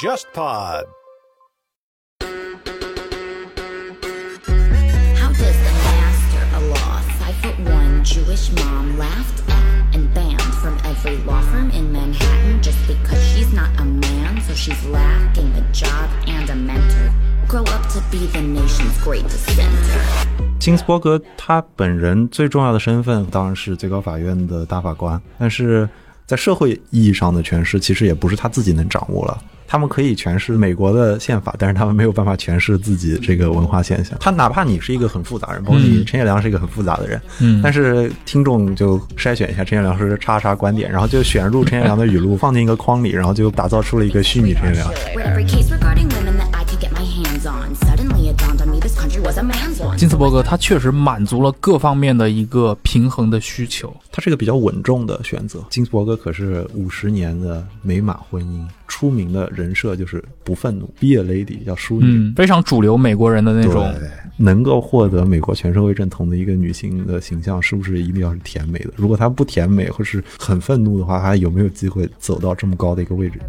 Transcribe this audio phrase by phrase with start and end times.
[0.00, 0.84] JustPod。
[5.16, 10.40] How does the master of law, five foot one Jewish mom, laughed at and banned
[10.62, 15.52] from every law firm in Manhattan just because she's not a man, so she's lacking
[15.54, 17.12] a job and a mentor?
[17.46, 20.00] Grow up to be the nation's great dissenter.
[20.58, 25.88] 金斯伯格他本人最重要的身份当然是最高法院的大法官，但是
[26.25, 29.37] 在社会意义上的诠释，其实也不是他自己能掌握了。
[29.67, 34.15] 他们可以诠释美国的宪法，但是他们没有办法诠释自己这个文化现象。
[34.19, 44.87] 他哪怕你是一个很复杂人，包括你陈彦良是一个很复杂的人，嗯但是听众就筛选一下陈彦良是叉叉观点，然后就选入陈彦良的语录，放进一个框里，然后就打造出了一个虚拟陈彦良。
[49.97, 53.93] 金斯伯格他确实满足了各方面的一个平衡的需求。
[54.11, 55.63] 他是一个比较稳重的选择。
[55.69, 62.05] 金斯伯格可是五十年的美满婚姻，出名的人设就是不愤怒，be a lady，叫淑女。
[62.07, 63.93] 嗯，非常主流美国人的那种。
[64.37, 68.91] 能够获得美国全社会认同的一个女性的形象，是不是一定要是甜美的？
[68.97, 73.39] 如果她不甜美或是很愤怒的话，她有没有机会走到这么高的一个位置？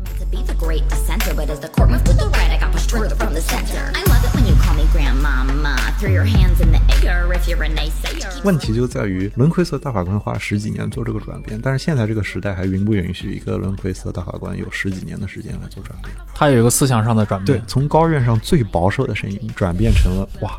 [8.45, 16.15] 问题就在于轮奎色大法官花了十几年做这个转变，但是现在这个时代还允不允许一个轮奎色大法官有十几年的时间来做转变？
[16.35, 20.57] 他有一个思想上的转变对，，从高院上最保守的声音转变成了哇，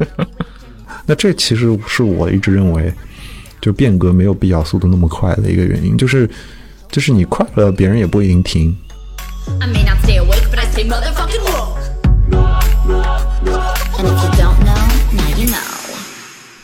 [1.06, 2.94] 那这其实是我一直认为，
[3.62, 6.30] 就变革没有必要速度那么快的一个原因，就是
[6.92, 8.76] 就是你快了，别人也不一定听。
[9.62, 10.86] I may not stay awake, but I stay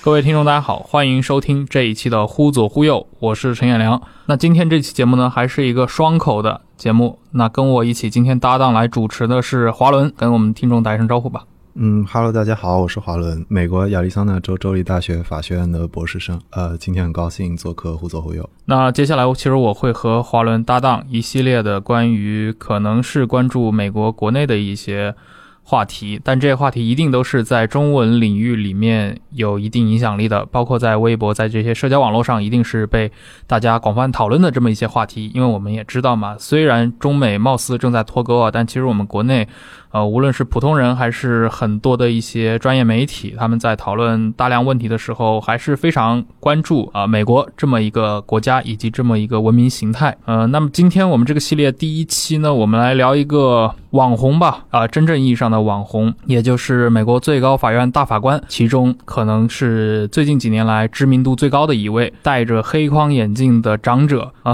[0.03, 4.01] 各位听众，大家好，欢迎收听这一期的《忽左忽右》，我是陈彦良。
[4.25, 7.19] 那今天这期节目呢，还是一个双口的节目。
[7.31, 11.45] 那跟我一起今天搭档来主持的是华伦，跟我们听众打一声招呼吧。
[11.75, 16.37] 嗯哈喽，大家好，我是华伦，美国亚利桑那州州立大学法学院的博士生。
[16.49, 18.49] 呃，今天很高兴做客忽左忽右。
[18.65, 25.15] 那接下来，其实我会和华伦搭档一系列的关于可能是关注美国国内的一些
[25.63, 33.11] 话题，但这些话题一定都是在中文领域里面有一定影响力的，包括在微博、在这些社交网络上，一定是被
[33.47, 35.31] 大家广泛讨论的这么一些话题。
[35.33, 39.47] 因为我们也知道嘛，虽然中美貌似正在脱钩啊，但其实我们国内。
[39.93, 50.17] 呃，无论是普通人还是很多的一些专业媒体，他们在讨论大量问题的时候，还是非常关注啊、美国这么一个国家以及这么一个文明形态。
[50.25, 64.53] 呃，那么今天我们这个系列第一期呢，我们来聊一个网红吧，啊、真正意义上的网红，也就是美国最高法院大法官，其中可能是最近几年来知名度最高的一位，戴着黑框眼镜的长者啊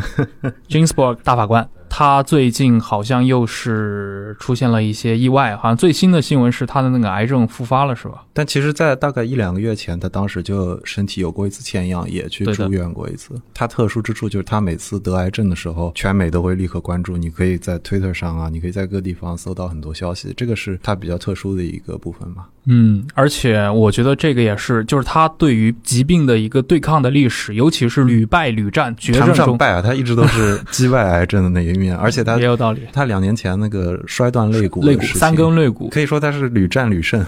[0.68, 1.66] Ginsburg 大法官。
[1.92, 8.24] 他最近好像又是出现了一些意外，好像最新的新闻是他的那个癌症复发了，是吧？
[8.32, 13.34] 但其实，在大概一两个月前，他当时就身体有过一次欠样，也去住院过一次。
[13.52, 17.16] 他特殊之处就是，他每次得癌症的时候，全美都会立刻关注。
[17.16, 22.46] 你可以在 Twitter 上啊，你可以在各地方搜到很多消息，这个是他比较特殊的一个部分嘛。
[22.66, 32.82] 嗯，而且我觉得这个也是，就是他对于疾病的一个对抗的历史，尤其是屡败屡战，决谈胜中败啊，他一直都是击败癌症的那一面，而且他也有道理。
[32.92, 37.24] 他两年前那个摔断肋骨肋骨三根肋骨，可以说他是屡战屡胜。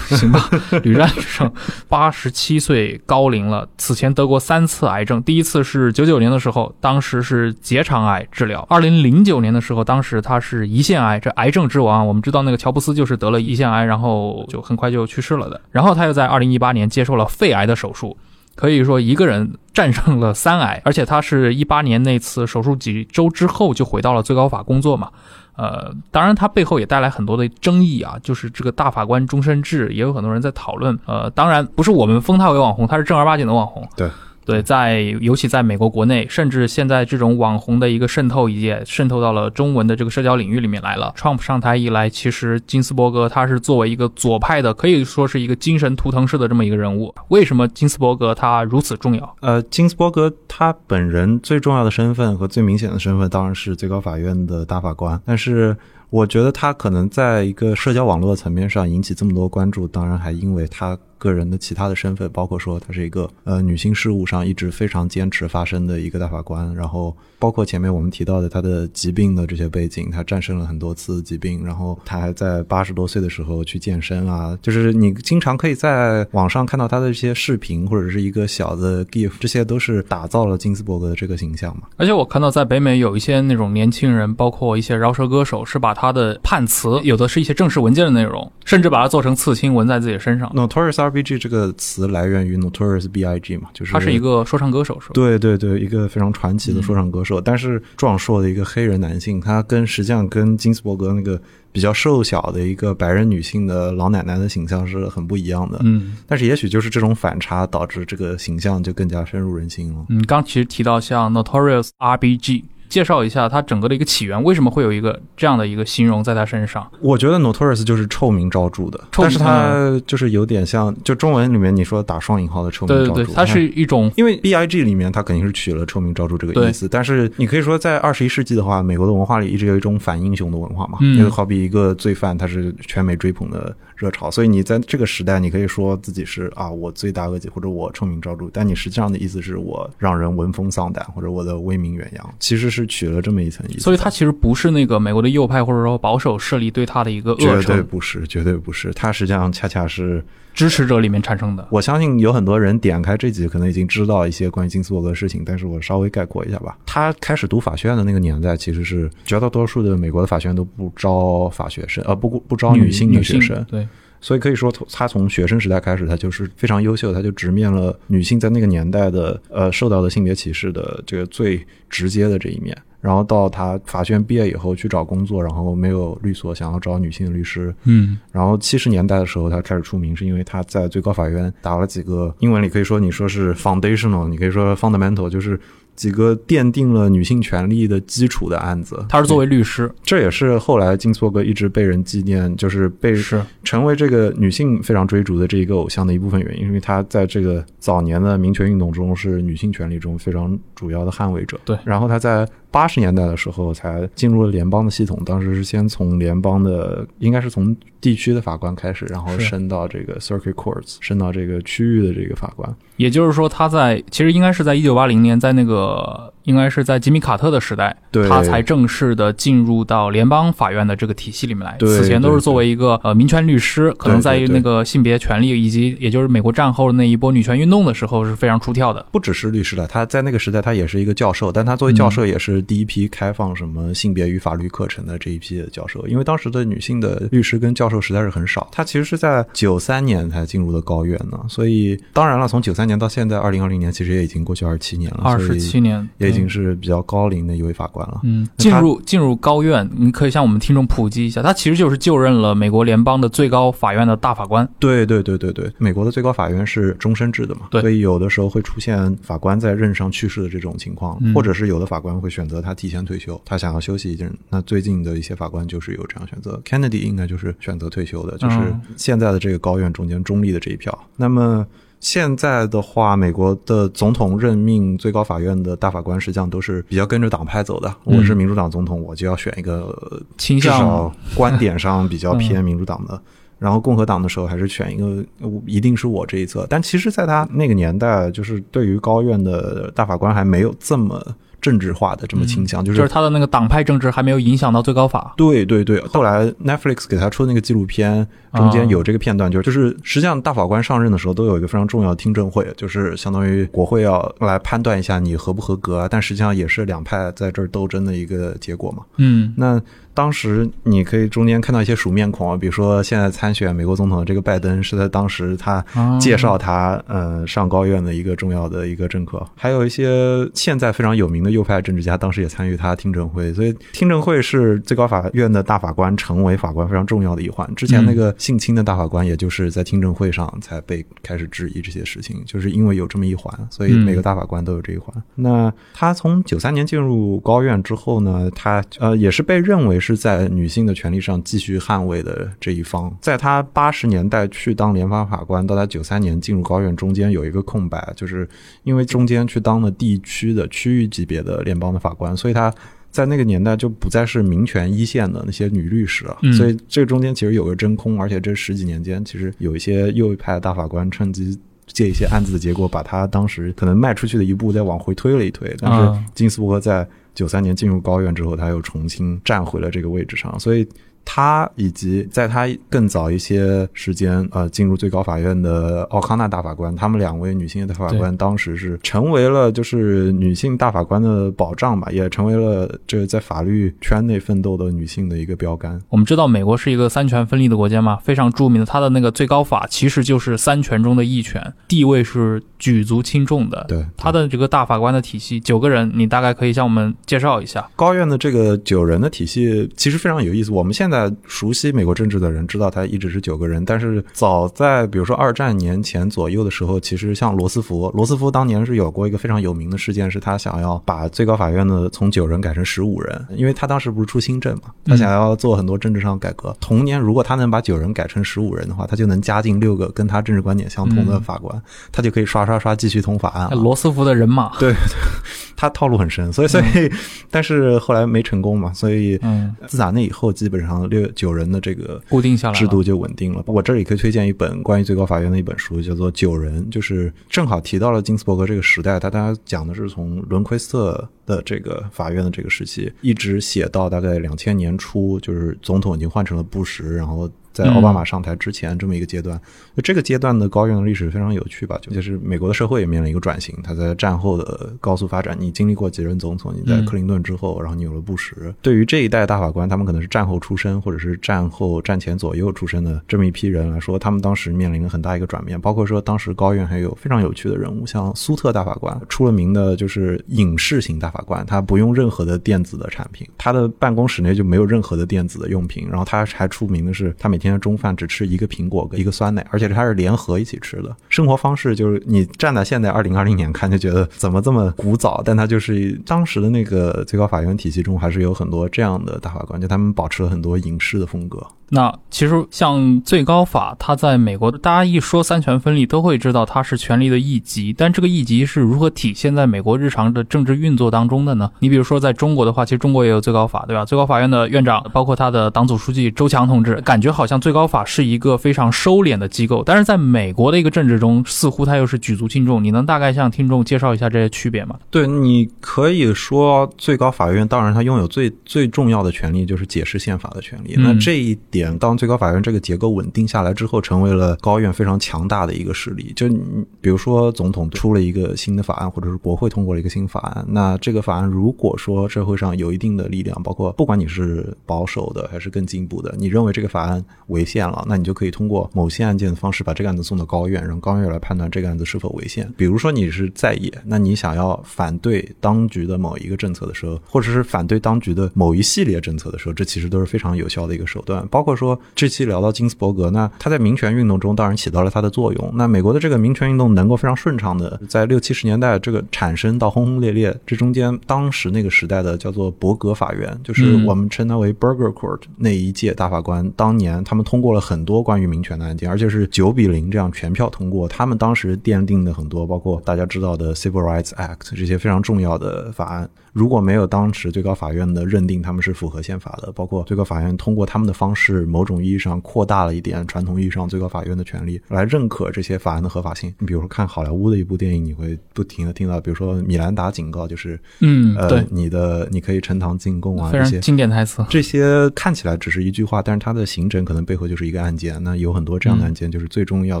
[0.08, 0.48] 行吧，
[0.82, 1.50] 屡战屡胜，
[1.88, 3.66] 八十七岁高龄了。
[3.78, 12.06] 此前得过三次癌症，第一次是九九年的时候，当时是结肠癌治疗；二零零九年的时候，当时他是胰腺癌，这癌症之王。
[12.06, 15.60] 我们知道那个乔布斯就是得了胰腺癌，然后就很快就去世了的。
[15.70, 18.16] 然后他又在二零一八年接受了肺癌的手术。
[18.56, 25.10] 可以说一个人战胜了三癌，而且他是一八年那次手术几周之后就回到了最高法工作嘛。
[25.56, 30.96] 呃，当然他背后也带来很多的争议啊，就是这个大法官终身制，也有很多人在讨论。
[31.04, 33.84] 呃，当然不是我们封他为网红，他是正儿八经的网红。
[33.96, 34.08] 对。
[34.44, 41.12] 对，在尤其在美国国内，甚至现在这种网红的一个渗透也渗透到了中文的这个社交领域里面来了。
[41.16, 47.14] Trump 上台以来，其实金斯伯格他是作为一个左派的，可以说是一个精神图腾式的这么一个人物。
[47.28, 49.36] 为什么金斯伯格他如此重要？
[49.40, 55.76] 呃，金斯伯格他本人最重要的身份和最明显的身份当然是最高法院的大法官，但是
[56.10, 81.84] 我觉得他可能在一个社交网络层面上引起这么多关注，当然还因为他个人的其他的身份，包括说他是一个呃女性事务上一直非常坚持发声的一个大法官，然后包括前面我们提到的他的疾病的这些背景，他战胜了很多次疾病，然后他还在八十多岁的时候去健身啊，就是你经常可以在网上看到他的一些视频或者是一个小的 GIF，这些都是打造了金斯伯格的这个形象嘛。
[81.96, 90.52] 而且我看到在北美有一些那种年轻人，包括一些饶舌歌手，是把他的判词，有的是一些正式文件的内容，甚至把它做成刺青纹在自己身上。
[90.54, 95.12] Notorious R.B.G 这个词来源于 Notorious B.I.G 嘛，就是他是一个说唱歌手，是吧？
[95.14, 101.40] 对对对，一个非常传奇的说唱歌手，但是壮硕的一个黑人男性，他跟实际上跟金斯伯格那个
[101.70, 105.80] 比较瘦小的一个白人女性的老奶奶的形象是很不一样的。
[105.84, 110.04] 嗯但是也许就是这种反差导致这个形象就更加深入人心了。
[110.08, 116.88] 嗯，刚其实提到像 Notorious R.B.G，介绍一下它整个的一个起源，为什么会有一个这样的一个形容在他身上？
[117.00, 131.18] 我觉得 Notorious 就是臭名昭著的，臭名但是它就是有点像，就中文里面你说打双引号的臭名昭著，对对对，它是一种因为 B I G 里面它肯定是取了臭名昭著这个意思，但是你可以说在二十一世纪的话，美国的文化里一直有一种反英雄的文化嘛，嗯。
[131.18, 150.24] 就好比一个罪犯，他是全美追捧的热潮，所以你在这个时代，你可以说自己是啊我罪大恶极或者我臭名昭著，但你实际上的意思是我让人闻风丧胆或者我的威名远扬，其实是取了这么一层意思，所以它其实不是那个美国的右派或者说保守势力对他的一个恶绝对，不是，绝对不是，它实际上恰恰是。
[150.54, 151.66] 支持者里面产生的。
[151.70, 156.78] 我相信有很多人点开这集，可能已经知道一些关于金斯伯格的事情，但是我稍微概括一下吧。
[156.86, 163.86] 他开始读法学院的那个年代，其实是绝大多数的美国的法学院都不招法学生，呃，不不招女性的学生，对，
[164.20, 172.76] 所以可以说从他从学生时代开始，他就是非常优秀，他就直面了女性在那个年代的呃受到的性别歧视的这个最直接的这一面。
[173.04, 178.16] 然后到他法学院毕业以后去找工作，然后没有律所，想要找女性的律师，嗯。
[178.32, 185.60] 然后七十年代的时候，他开始出名，是因为他在最高法院打了几个英文里可以说你说是 foundational，你可以说 fundamental，就是
[185.94, 189.04] 几个奠定了女性权利的基础的案子。
[189.10, 193.42] 他是作为律师，这也是后来金斯伯格一直被人纪念，就是被是。
[193.62, 201.58] 成为这个女性非常追逐的这一个偶像的一部分原因，因为他在这个早年的民权运动中是女性权利中非常主要的捍卫者。
[201.64, 201.76] 对。
[201.84, 212.68] 然后他在八十年代的时候才进入了联邦的系统，当时是先从联邦的，应该是从地区的法官开始，然后升到这个 circuit courts，升到这个区域的这个法官。
[212.96, 217.96] 也就是说，他在其实应该是在一九八零年，在那个应该是在吉米卡特的时代，
[218.28, 221.76] 他才正式的进入到联邦法院的这个体系里面来。
[221.80, 229.04] 此前都是作为一个呃民权律师，可能在于那个性别权利以及也就是美国战后的那一波女权运动的时候是非常出挑的。
[229.10, 238.68] 不只是律师了，他在那个时代他也是一个教授，但他作为教授也是第一批开放什么性别与法律课程的这一批的教授，因为当时的女性的律师跟教授实在是很少。
[238.70, 248.20] 他其实是在九三年才进入的高院呢，所以当然了，从九三年到现在二零二零年，其实也已经过去二十七年了，二十七年也已经是比较高龄的一位法官了。
[248.24, 254.68] 嗯，进入进入高院，你可以向我们听众普及一下，他其实就是就任了美国联邦的最高法院的大法官。
[254.78, 264.32] 对对对对对，美国的最高法院是终身制的嘛，对所以有的时候会出现法官在任上去世的这种情况，嗯或者是有的法官会选择他提前退休，他想要休息一阵。
[264.50, 270.96] 那最近的一些法官就是有这样选择，Kennedy 应该就是选择退休的，就是嗯现在的这个高院中间中立的这一票。
[271.16, 271.66] 那么。
[272.04, 277.88] 现在的话，美国的总统任命最高法院的大法官，实际上都是比较跟着党派走的。
[278.04, 283.18] 嗯我是民主党总统，我就要选一个倾向观点上比较偏民主党的。
[283.58, 286.66] 然后共和党的时候还是选一个，呃一定是我这一侧。
[286.68, 291.18] 但其实，在他那个年代，就是对于高院的大法官还没有这么
[291.64, 295.32] 政治化的这么倾向，就就是是他的那个党派政治还没有影响到最高法。
[295.34, 309.02] 对对对，后来 Netflix 给他出的那个纪录片中间有这个片段，就是就是实际上大法官上任的时候都有一个非常重要的听证会，就是相当于国会要来判断一下你合不合格啊，但实际上也是两派在这儿斗争的一个结果嘛。
[309.16, 309.80] 嗯那
[310.14, 327.68] 当时你可以中间看到一些熟面孔啊，比如说现在参选美国总统的这个拜登，是在当时他啊介绍他呃上高院的一个重要的一个政客，还有一些现在非常有名的右派政治家，当时也参与他听证会，所以听证会是最高法院的大法官成为法官非常重要的一环。
[327.74, 335.14] 之前那个性侵的大法官，也就是在听证会上才被开始质疑这些事情，就是因为有这么一环，所以每个大法官都有这一环。
[335.34, 343.16] 那他从九三年进入高院之后呢，他呃也是被认为是在女性的权利上继续捍卫的这一方。
[343.20, 348.48] 在他八十年代去当联邦法官，到他九三年进入高院中间有一个空白，就是
[348.82, 352.72] 因为中间去当了地区的区域级别的联邦的法官，所以他。
[353.14, 361.56] 在那个年代就不再是民权一线的那些女律师了，嗯所以这个中间其实有个真空，而且这十几年间，其实有一些右派大法官趁机。
[361.94, 365.74] 借一些案子的结果，把他当时可能迈出去的一步再往回推了一推。
[365.78, 370.86] 但是啊金斯伯格在九三年进入高院之后，他又重新站回了这个位置上，所以
[371.24, 386.00] 他以及在他更早一些时间，呃，进入最高法院的奥康纳大法官，他们两位女性大法官，当时是成为了就是女性大法官的保障吧，也成为了这个在法律圈内奋斗的女性的一个标杆。
[386.08, 393.84] 我们知道美国是一个三权分立的国家嘛，非常著名的，它的那个最高法其实就是三权中的一权，地位是举足轻重的。
[393.88, 397.88] 对，它的这个大法官的体系，九个人，你大概可以向我们介绍一下。
[397.96, 400.70] 高院的这个九人的体系其实非常有意思。
[400.70, 401.13] 我们现在
[401.46, 416.76] 熟悉美国政治的人知道他一直是九个人，但是早在比如说二战年前左右的时候，其实像罗斯福，罗斯福当年是有过一个非常有名的事件，是他想要把最高法院的从九人改成十五人，因为他当时不是出新政嘛，他想要做很多政治上改革。
[416.80, 423.76] 同年，如果他能把九人改成十五人的话，他就能加进六个跟他政治观点相同的法官，他就可以刷刷刷继续通法案了。
[423.76, 424.92] 罗斯福的人马，对，
[425.76, 427.10] 他套路很深，所以所以，
[427.50, 433.62] 但是后来没成功嘛，所以嗯，自打那以后，基本上六九人的这个固定下来制度就稳定了。
[433.66, 447.50] 我这里可以推荐一本关于最高法院的一本书，叫做《九人》，就是正好提到了金斯伯格这个时代，他大家讲的是从伦奎斯特的这个法院的这个时期，一直写到大概两千年初，就是总统已经换成了布什，然后。
[447.74, 449.60] 在奥巴马上台之前这么一个阶段，
[449.96, 481.14] 就这个阶段的高院的历史非常有趣吧，就是美国的社会也面临一个转型，它在战后的高速发展，你经历过几任总统，你在克林顿之后，然后你有了布什，对于这一代大法官，他们可能是战后出身或者是战后战前左右出身的这么一批人来说，他们当时面临了很大一个转变，包括说当时高院还有非常有趣的人物，像苏特大法官，出了名的就是影视型大法官，他不用任何的电子的产品，他的办公室内就没有任何的电子的用品，然后他还出名的是他每天天中饭只吃一个苹果跟一个酸奶，而且它是联合一起吃的。
[481.28, 491.66] 生活方式就是你站在现在二零二零年看就觉得怎么这么古早，但他就是当时的那个最高法院体系中还是有很多这样的大法官，就他们保持了很多影视的风格。
[491.90, 497.92] 那其实像最高法，它在美国，大家一说三权分立，都会知道它是权力的一级。
[497.92, 501.70] 但这个一级是如何体现在美国日常的政治运作当中的呢？
[501.78, 504.04] 你比如说，在中国的话，其实中国也有最高法，对吧？
[504.04, 509.82] 最高法院的院长，包括他的党组书记周强同志，感觉好像最高法是一个非常收敛的机构。
[509.84, 512.82] 但是在美国的一个政治中，似乎它又是举足轻重。
[512.82, 514.98] 你能大概向听众介绍一下这些区别吗？
[515.10, 520.94] 对，你可以说最高法院，当然它拥有最最重要的权利就是解释宪法的权利。
[520.96, 526.32] 嗯那这一点，当最高法院这个结构稳定下来之后，成为了高院非常强大的一个势力。
[526.34, 526.60] 就你
[527.00, 542.72] 比如说，总统出了一个新的法案，或者是国会通过了一个新法案，那这个法案如果说社会上有一定的力量，包括不管你是保守的还是更进步的，你认为这个法案违宪了，那你就可以通过某些案件的方式把这个案子送到高院，让高院来判断这个案子是否违宪。
[542.76, 551.46] 比如说你是在野，那你想要反对当局的某一个政策的时候，或者是反对当局的某一系列政策的时候，这其实都是非常有效的一个手段。
[551.48, 555.72] 包括说这期聊到金斯伯格，那他在民权运动中当然起到了他的作用。
[555.74, 571.08] 那美国的这个民权运动能够非常顺畅的在六七十年代这个产生到轰轰烈烈，这中间当时那个时代的叫做伯格法院，就是我们称它为 Burger Court 那一届大法官，当年他他们通过了很多关于民权的案件，而且是九比零这样全票通过。
[571.08, 586.54] 他们当时奠定的很多，包括大家知道的 Civil Rights Act 这些非常重要的法案，如果没有当时最高法院的认定他们是符合宪法的，包括最高法院通过他们的方式，某种意义上扩大了一点传统意义上最高法院的权利，来认可这些法案的合法性。
[586.60, 594.46] 你比如说看好莱坞的一部电影，你会不停的听到，比如说米兰达警告，就是嗯，呃对，，你的你可以呈堂进供啊，这些经典台词。
[594.48, 598.22] 这些看起来只是一句话，但是它的形成可能背后就是一个案件。
[598.22, 600.00] 那有很多这样的案件，就是最终要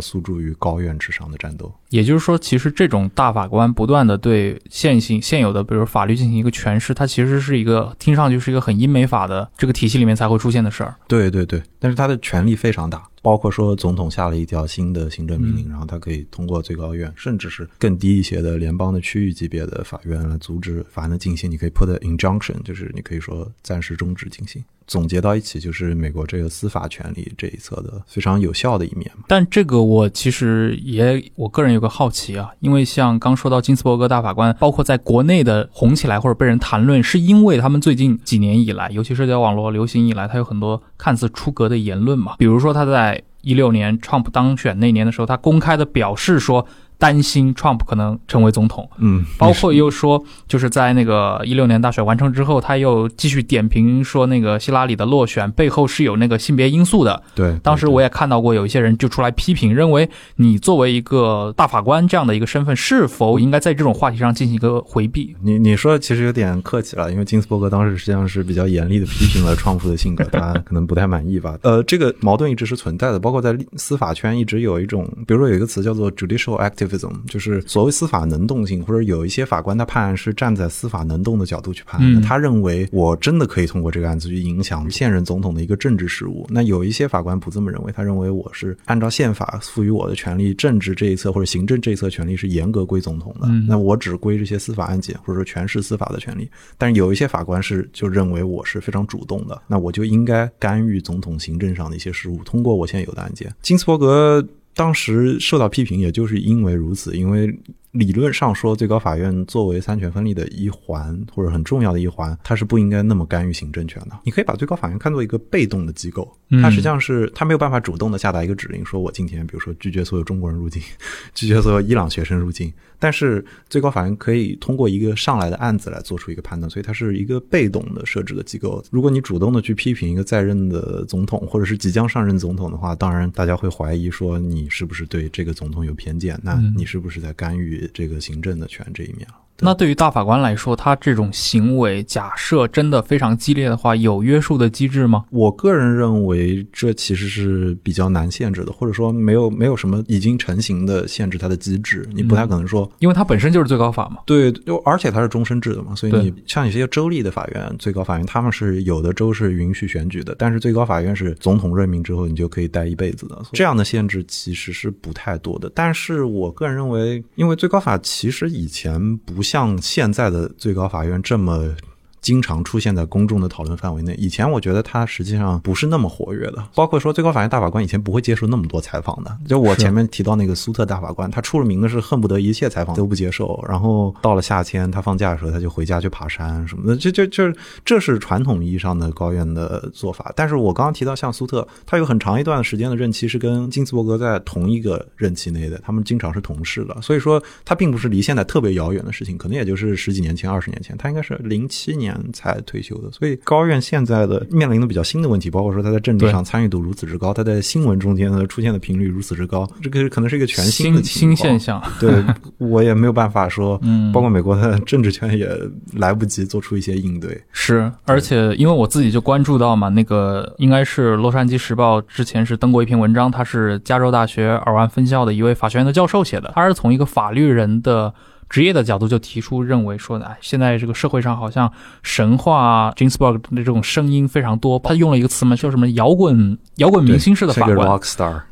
[0.00, 1.72] 诉诸于高院之上的战斗。
[1.90, 10.94] 也就是说，其实这种大法官不断的对现行现有的，比如法律进行一个诠释，它其实是一个听上去是一个很英美法的这个体系里面才会出现的事儿。
[11.08, 21.50] 对对对，但是它的权力非常大，包括说总统下了一条新的行政命令，嗯然后他可以通过最高院，甚至是更低一些的联邦的区域级别的法院来阻止法案的进行。
[21.50, 24.62] 你可以 put injunction，就是你可以说暂时终止进行。
[24.86, 29.10] 总结到一起，就是美国这个司法权利这一侧的非常有效的一面。
[29.26, 43.22] 但这个我其实也我个人有个好奇啊，因为像刚说到金斯伯格大法官，包括在国内的红起来或者被人谈论，是因为他们最近几年以来，尤其社交网络流行以来，他有很多看似出格的言论嘛，比如说他在。
[43.44, 46.66] 一六年 Trump 当选那年的时候，他公开的表示说，
[46.98, 57.22] 担心 Trump 可能成为总统，嗯，包括又说，就是在那个一六年大选完成之后，他又继续点评说，那个希拉里的落选背后是有那个性别因素的。
[57.34, 65.34] 对，当时我也看到过有一些人就出来批评，认为你作为一个大法官这样的一个身份，是否应该在这种话题上进行一个回避？
[65.42, 71.58] 你你说的其实有点客气了，因为金斯伯格当时实际上是比较严厉的批评了创夫的性格，他可能不太满意吧。
[71.62, 76.54] 呃，这个矛盾一直是存在的，包括在司法圈一直有一种，比如说有一个词叫做 judicial
[76.86, 86.46] activism，就是所谓司法能动性，或者有一些法官他判案是站在司法能动的角度去判案的，嗯他认为我真的可以通过这个案子去影响现任总统的一个政治事务。
[86.48, 96.48] 那有一些法官不这么认为，他认为我是按照宪法赋予我的权利，政治这一侧或者行政这一侧权利是严格归总统的，嗯那我只归这些司法案件或者说全是司法的权利。
[96.78, 103.52] 但是有一些法官是就认为我是非常主动的，那我就应该干预总统行政上的一些事务，通过我现有的案件。
[103.62, 107.58] 金斯伯格当时受到批评，也就是因为如此，因为
[107.94, 114.18] 理论上说，最高法院作为三权分立的一环或者很重要的一环，它是不应该那么干预行政权的。
[114.24, 120.82] 你可以把最高法院看作一个被动的机构，嗯它实际上是它没有办法主动的下达一个指令，说我今天比如说拒绝所有中国人入境，
[121.34, 122.72] 拒绝所有伊朗学生入境。
[122.98, 128.82] 但是最高法院可以通过一个上来的案子来做出一个判断，所以它是一个被动的设置的机构。
[128.90, 139.40] 如果你主动的去批评一个在任的总统或者是即将上任总统的话，当然大家会怀疑说你是不是对这个总统有偏见，那嗯你是不是在干预这个行政的权这一面了？
[139.56, 145.24] 对那对于大法官来说，他这种行为，假设真的非常激烈的话，有约束的机制吗？
[145.30, 152.90] 我个人认为，这其实是比较难限制的，或者说没有没有什么已经成型的限制它的机制，你不太可能说。
[152.98, 154.18] 因为它本身就是最高法嘛。
[154.26, 165.70] 对，就而且它是终身制的嘛，所以你像有些州立的法院、最高法院，他们是有的州是允许选举的，但是最高法院是总统任命之后你就可以待一辈子的，这样的限制其实是不太多的。
[165.74, 171.76] 但是我个人认为，因为最高法其实以前不像现在的最高法院这么。
[172.24, 174.14] 经常出现在公众的讨论范围内。
[174.18, 179.36] 以前我觉得他实际上不是那么活跃的，包括说最高法院大法官以前不会接受那么多采访的。
[179.46, 187.52] 就我前面提到那个苏特大法官，他出了名的是恨不得一切采访都不接受，然后到了夏天他放假的时候他就回家去爬山什么的，这这这
[187.84, 190.32] 这是传统意义上的高院的做法。
[190.34, 203.10] 但是我刚刚提到像苏特，他有很长一段时间的任期是跟金斯伯格在同一个任期内的，他们经常是同事的，所以说他并不是离现在特别遥远的事情，可能也就是十几年前、二十年前，他应该是零七年才退休的。
[203.10, 211.58] 所以高院现在的面临的比较新的问题，包括说他在政治上参与度如此之高，他在新闻中间呢出现的频率如此之高，这个可能是一个全新的新现。
[211.58, 211.82] 象。
[212.00, 212.24] 对
[212.58, 215.48] 我也没有办法说，嗯包括美国的政治圈也
[215.94, 217.40] 来不及做出一些应对。
[217.52, 228.12] 是，而且因为我自己就关注到嘛，那个应该是《洛杉矶时报》之前是登过一篇文章，他是加州大学尔湾分校的一位法学院的教授写的，他是从一个法律人的。
[228.48, 231.70] 职业的角度就提出认为说，哎，现在这个社会上好像
[232.02, 234.78] 神话 Ginsburg 的这种声音非常多。
[234.78, 238.42] 他用了一个词嘛，叫什么摇滚摇滚明星式的法官，rock star，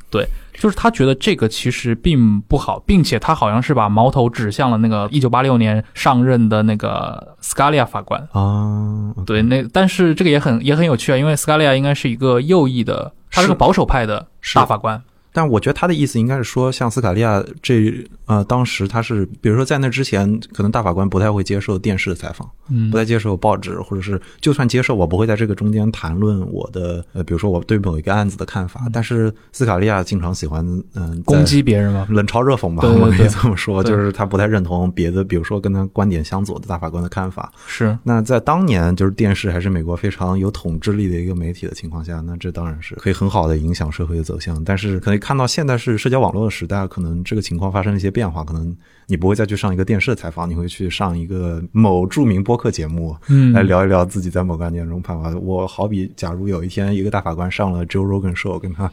[0.55, 8.21] 就是他觉得这个其实并不好，并且他好像是把矛头指向了那个一九八六年上任的那个 Scalia 法官。
[8.33, 15.03] 啊，对，那但是这个也很也很有趣啊，因为 Scalia 应该是一个右翼的，他是个保守派的大法官。
[15.33, 17.92] 但我觉得他的意思应该是说，像斯卡利亚这
[18.27, 28.83] 呃，当时他是，比如说在那之前，可能大法官不太会接受电视的采访，嗯不太接受报纸，或者是就算接受，我不会在这个中间谈论我的呃，比如说我对某一个案子的看法。
[28.92, 30.62] 但是斯卡利亚经常喜欢
[30.95, 32.07] 嗯、在攻击别人嘛。
[32.11, 32.83] 冷嘲热讽吧，
[33.16, 37.53] 可以这么说，就是他不太认同别的，比如说跟他观点相左的大法官的看法。
[37.66, 44.62] 是，那在当年，就是电视还是美国非常有统治力的一个媒体的情况下，那这当然是可以很好的影响社会的走向。
[44.64, 55.31] 但是可以看到，现在是社交网络的时代，可能这个情况发生了一些变化，可能你不会再去上一个电视采访，你会去上一个某著名播客节目，嗯来聊一聊自己在某个案件中判罚。
[55.41, 58.91] 我好比，假如有一天一个大法官上了 Joe Rogan Show，跟他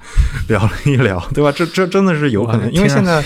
[0.48, 1.52] 聊了一聊， 对吧？
[1.52, 3.24] 这这真的是有可能，因为现在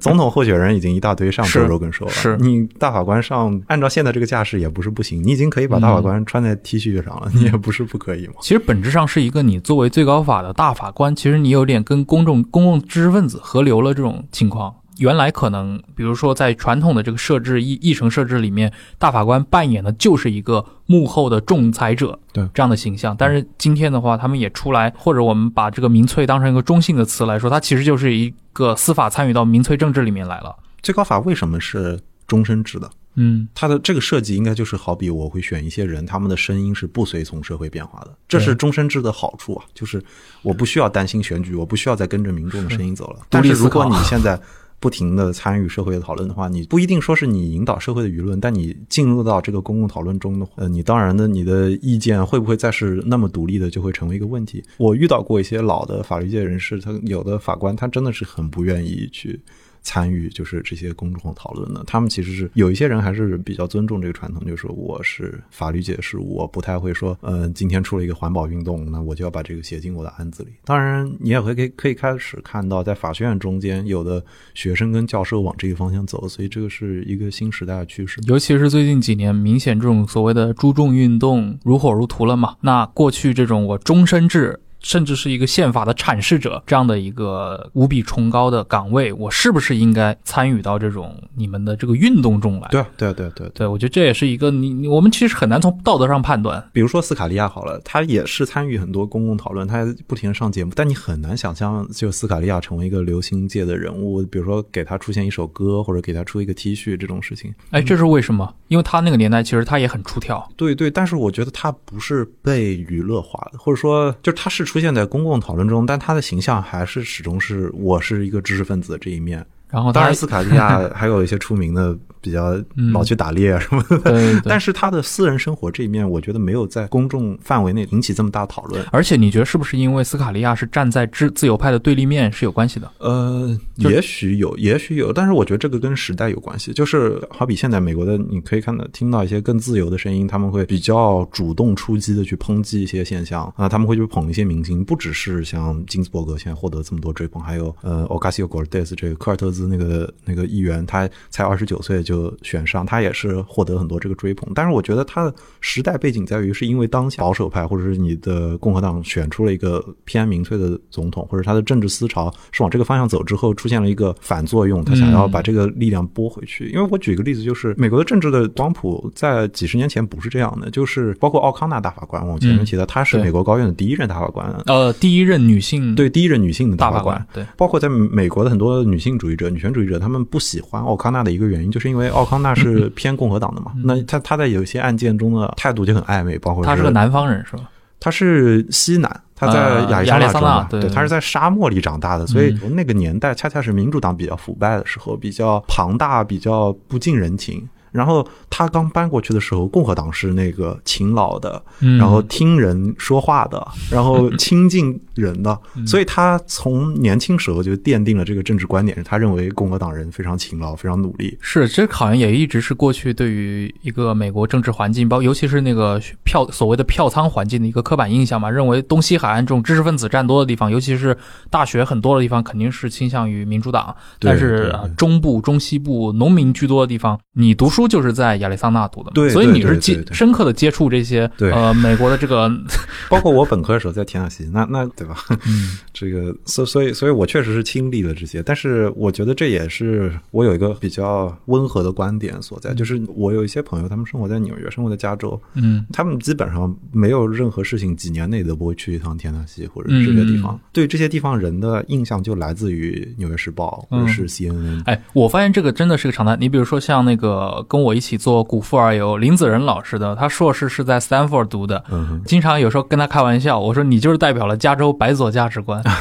[0.00, 8.34] 总统候选人已经一大堆上 Joe Rogan Show 了，是你大法官上，按照现在这个架势也不是不行，你已经可以把大法官穿在 T 恤上了，你也不是不可以嘛。
[8.40, 14.74] 其实本质上是一个你作为最高法的大法官，其实你有点跟公众公共知识分子合流了这种情况。
[14.98, 23.14] 原来可能，比如说在传统的这个设置议议程设置里面，大法官扮演的就是一个幕后的仲裁者，对这样的形象。
[23.16, 30.56] 但是今天的话，他们也出来，或者我们把这个民粹当成一个中性的词来说，它其实就是一个司法参与到民粹政治里面来了。
[30.82, 32.90] 最高法为什么是终身制的？
[33.18, 40.02] 嗯，它的这个设计应该就是好比我会选一些人，他们的声音是不随从社会变化的，这是终身制的好处啊，就是
[40.42, 43.20] 我不需要担心选举，我不需要再跟着民众的声音走了。
[43.30, 44.38] 但是如果你现在
[44.78, 54.62] 不停的参与社会的讨论的话，你不一定说是你引导社会的舆论，但你进入到这个公共讨论中的，呃，你当然的你的意见会不会再是那么独立的，就会成为一个问题。
[54.76, 59.40] 我遇到过一些老的法律界人士，他有的法官他真的是很不愿意去。
[59.86, 70.50] 参与就是这些公众讨论的，他们其实是有一些人还是比较尊重这个传统，就是我是法律界事务，我不太会说，呃，今天出了一个环保运动，那我就要把这个写进我的案子里。
[70.64, 74.20] 当然，你也会可以可以开始看到，在法学院中间有的
[74.54, 78.20] 学生跟教授往这个方向走，所以这个是一个新时代的趋势。
[78.26, 82.56] 尤其是最近几年，明显这种所谓的诸众运动如火如荼了嘛。
[82.60, 84.58] 那过去这种我终身制。
[84.86, 92.68] 甚至是一个宪法的阐释者这样的一个无比崇高的岗位，我是不是应该参与到这种你们的这个运动中来？
[92.70, 96.64] 对对对对对，我觉得这也是一个你我们其实很难从道德上判断。
[96.72, 107.52] 比如说斯卡利亚好了，他也是参与很多公共讨论，他不停上节目，但你很难想象就斯卡利亚成为一个流行界的人物，比如说给他出现一首歌或者给他出一个 T 恤这种事情。
[107.72, 108.54] 哎，这是为什么？
[108.68, 110.48] 因为他那个年代其实他也很出挑。
[110.56, 119.44] 对对，但是我觉得他不是被娱乐化的，或者说就是他是出现在公共讨论中，但他的形象还是始终是我是一个知识分子这一面。
[119.68, 121.96] 然后，当然斯卡利亚还有一些出名的。
[122.26, 122.60] 比较
[122.92, 128.84] 老去打猎啊什么的，但是他的私人生活这一面，我觉得没有在公众范围内引起这么大讨论。
[128.90, 132.90] 而且你觉得是不是因为斯卡利亚是站在自自由派的对立面是有关系的？
[132.98, 136.72] 呃，也许有，也许有，但是我觉得这个跟时代有关系。
[136.72, 152.15] 就是好比现在美国的，你可以看到听到一些更自由的声音，他们会比较主动出击的去抨击一些现象啊，他们会去捧一些明星，不只是像金斯伯格现在获得这么多追捧，还有呃，o c a s i o Cortez 这个科尔特兹那个那个议员，他才二十九岁就。
[152.42, 166.68] 选上他也是获得很多这个追捧，但是我觉得他的时代背景在于，是因为当下保守派或者是你的共和党选出了一个偏民粹的总统，或者他的政治思潮是往这个方向走之后，出现了一个反作用，他想要把这个力量拨回去。
[166.70, 175.94] 因为我举一个例子，就是美国的政治的光谱在几十年前不是这样的，就是包括奥康纳大法官，我前面提到他是美国高院的第一任大法官，呃，第一任女性。
[175.94, 182.36] 对第一任女性的大法官，对，包括在美国的很多女性主义者、女权主义者，他们不喜欢奥康纳的一个原因，就是因为奥康。
[182.42, 183.72] 纳是偏共和党的嘛？
[183.82, 187.62] 那他他在有些案件中的态度就很暧昧，包括他是个南方人是吧？
[187.98, 197.66] 他是西南，他在亚利桑那州，对，他是在沙漠里长大的，所以那个年代恰恰是民主党比较腐败的时候，比较庞大，比较不近人情。
[197.96, 201.60] 然后他刚搬过去的时候，共和党是那个勤劳的，
[201.98, 211.36] 然后听人说话的， 然后亲近人的，所以他从年轻时候就奠定了这个政治观点，是他认为共和党人非常勤劳，非常努力。
[211.40, 221.16] 是，这好像也一直是过去对于一个美国政治环境，包尤其是那个票所谓的票仓环境的一个刻板印象嘛，认为东西海岸这种知识分子占多的地方，尤其是
[221.50, 223.96] 大学很多的地方，肯定是倾向于民主党。
[224.20, 227.85] 但是中部、中西部农民居多的地方，你读书。
[227.86, 232.50] 就是在亚利桑那读的，对，所以你是接深刻的接触这些，呃，美国的这个，
[233.08, 235.16] 包括我本科的时候在田纳西，那那对吧？
[235.46, 254.82] 嗯， 这个，所所以，所以我确实是亲历了这些，但是我觉得这也是我有一个比较温和的观点所在，就是我有一些朋友，他们生活在纽约，生活在加州，嗯，他们基本上没有任何事情，几年内都不会去一趟田纳西或者这些地方，对这些地方人的印象就来自于《纽约时报》或者是 CNN。
[254.84, 256.36] 哎，我发现这个真的是个常态。
[256.38, 261.84] 你比如说像那个跟我一起做古富而游林子仁老师的，他硕士是在 Stanford 读的，
[262.24, 265.82] 经常有时候跟他开玩笑，我说你就是代表了加州白左价值观。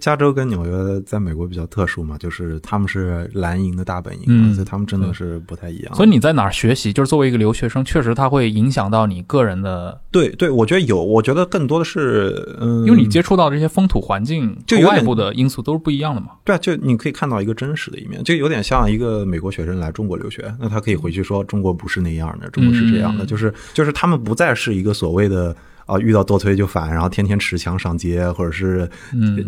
[0.00, 5.94] 加州跟纽约在美国比较特殊嘛，就是他们是蓝营的大本营，所以他们真的是不太一样。
[5.94, 10.00] 所以你在哪儿学习，就是作为一个留学生，确实它会影响到你个人的。
[10.10, 16.28] 对对，我觉得有，我觉得更多的是，嗯，因为你接触到这些风土环境，就外部的因素都是不一样的嘛。
[16.44, 25.54] 对啊，就你可以看到一个真实的一面，就有点像一个美国学生来中国留学，那他可以回去说中国不是那样的，中国是这样的，就是就是他们不再是一个所谓的。
[25.88, 28.88] 啊，遇到多推就反，然后天天持枪上街，或者是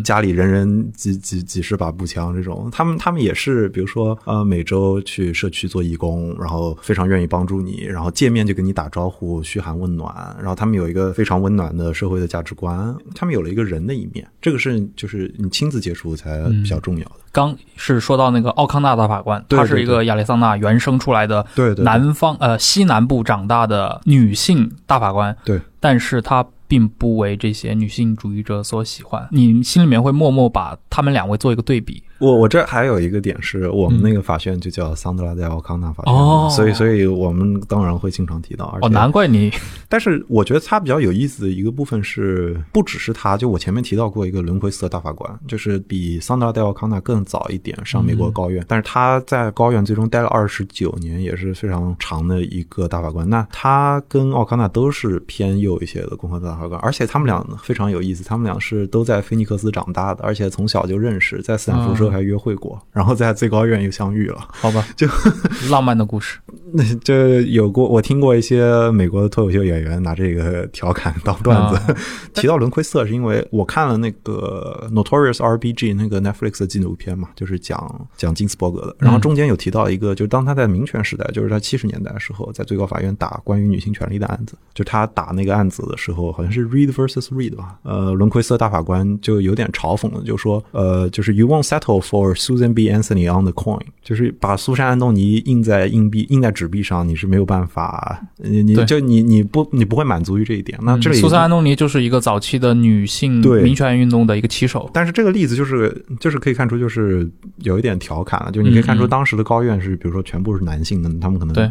[0.03, 17.20] 家里人人几几几十把步枪这种，他们他们也是，比如说呃，每周去社区做义工，然后非常愿意帮助你，然后见面就跟你打招呼，嘘寒问暖，然后他们有一个非常温暖的社会的价值观，他们有了一个人的一面，这个是就是你亲自接触才比较重要的。
[17.31, 21.45] 刚是说到那个奥康纳大法官，她是一个亚利桑那原生出来的，
[21.77, 29.27] 南方呃西南部长大的女性大法官，对，但是她并不为这些女性主义者所喜欢。
[29.31, 38.65] 你心里面会默默把他们两位做一个对比，我我这还有一个点是我们那个法院就叫桑德拉戴奥康纳法院，哦所以所以我们当然会经常提到。
[38.67, 39.51] 而且哦，难怪你
[39.89, 53.27] 但是我觉得他比较有意思的一个部分是，不只是他，就我前面提到过一个轮奎斯特大法官，就是比桑德拉戴奥康纳更早一点上美国高院，但是他在高院最终待了二十九年，也是非常长的一个大法官。
[53.27, 64.37] 那他跟奥康纳都是偏右一些的共和党大法官，而且他们俩非常有意思，他们俩是都在菲尼克斯长大的，而且从小就认识，在斯坦福时候还约会过，然后在最高院又相遇了。
[64.49, 65.07] 好吧， 就
[65.71, 66.39] 浪漫的故事。
[66.73, 71.75] 那就有过，我听过一些美国的脱口秀演员拿这个调侃当段子。
[71.75, 71.95] 啊
[72.33, 75.93] 提到伦奎瑟，是因为我看了那个 Notorious R.B.G.
[75.93, 78.95] 那个 Netflix 的纪录片嘛，就是讲讲金斯伯格的。
[78.99, 87.77] 然后中间有提到一个，就是当他在民权时代，就是他七十年代的时候，在最高法院打关于女性权利的案子，就他打那个案子的时候，好像是 Reed versus Reed 吧。
[87.83, 92.89] 呃，伦奎瑟大法官就有点嘲讽了，就说，呃，就是 You won't settle for Susan B.
[92.91, 100.77] Anthony on the coin，就是把苏珊安东尼印在硬币、印在纸币上，你是没有办法，你你就你你不你不会满足于这一点。
[100.81, 104.89] 那这里嗯苏珊·安东尼就是一个早期的女性对民权运动的一个旗手。
[104.93, 111.69] 但是这个例子就是就是可以看出，就是有一点调侃了，就你可以看出当时的高院是，比如说全部是男性的，他们可能对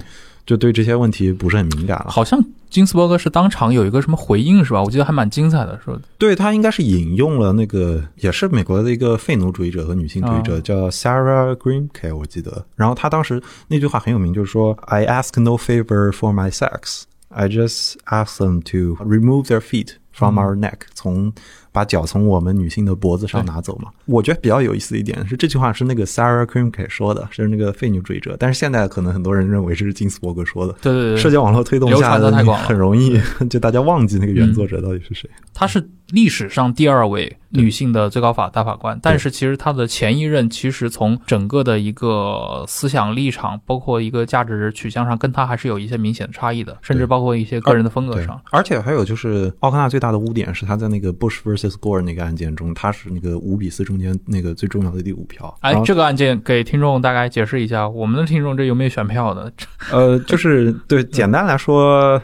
[0.50, 2.06] 就对这些问题不是很敏感了。
[2.08, 4.82] 好像金斯伯格是当场有一个什么回应是吧？
[4.82, 12.66] 我记得还蛮精彩的，说对他应该是引用了那个也是美国的一个废奴主义者和女性主义者，啊叫 Sarah Greenke，我记得。
[12.74, 19.90] 然后他当时那句话很有名，就是说 I ask no favor for my sex, I just ask them to remove their feet
[20.20, 21.32] from our neck，、从
[21.72, 23.90] 把脚从我们女性的脖子上拿走嘛。
[24.06, 30.74] 我觉得比较有意思的一点是，这句话是那个 Sarah Greenke 说的，是那个废女主义者，但是现在可能很多人认为这是金斯伯格说的。
[30.82, 35.28] 对对对，社交网络推动流下的你传得太广了嗯很容易 就大家忘记那个原作者到底是谁。
[35.54, 35.80] 他是
[36.12, 55.52] 历史上第二位女性的最高法大法官，但是其实她的前一任其实从整个的一个思想立场，包括一个价值取向上，跟她还是有一些明显的差异的，甚至包括一些个人的风格上。，而且还有就是奥康纳最大的污点是他在那个 Bush vs Gore 那个案件中，他是那个五比四中间那个最重要的第五票。
[55.60, 59.52] 哎这个案件给听众大概解释一下，我们的听众这有没有选票的？
[59.90, 62.22] 呃，就是对，简单来说。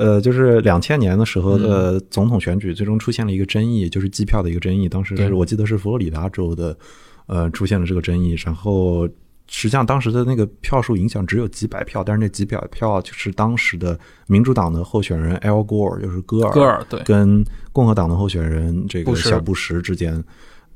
[0.00, 4.88] 呃，就是两千年的时候的总统选举，最终出现了一个争议，就是计票的一个争议。
[4.88, 6.74] 当时是我记得是佛罗里达州的，
[7.26, 8.34] 呃，出现了这个争议。
[8.42, 9.06] 然后
[9.46, 20.24] 实际上当时的那个票数影响只有几百票，但是那几百票就是当时的民主党的候选人 Al Gore，就是戈尔，戈尔对，跟共和党的候选人这个小布什之间，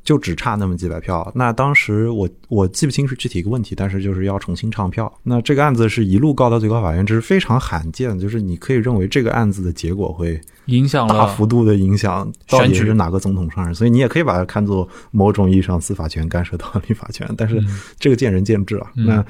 [0.05, 1.33] 就只差那么几百票。
[1.35, 5.13] 那当时我我记不清是具体一个问题，但是就是要重新唱票。
[5.23, 18.93] 那这个案子是一路告到最高法院，这是非常罕见，就是你可以认为这个案子的结果会影响大幅度的影响到底选举是哪个总统上任，所以你也可以把它看作某种意义上司法权干涉到立法权，但是嗯这个见仁见智啊。
[18.97, 19.25] 嗯那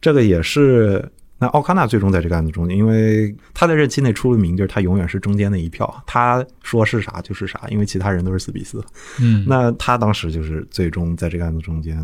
[0.00, 1.08] 这个也是。
[1.38, 8.82] 那奥康纳最终在这个案子中间，因为他在任期内出了名，就是他永远是中间那一票，他说是啥就是啥，因为其他人都是四比四。
[9.20, 12.02] 嗯，那他当时就是最终在这个案子中间，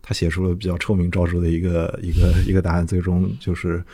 [0.00, 3.84] 他写出了比较臭名昭著的一个一个一个答案，最终就是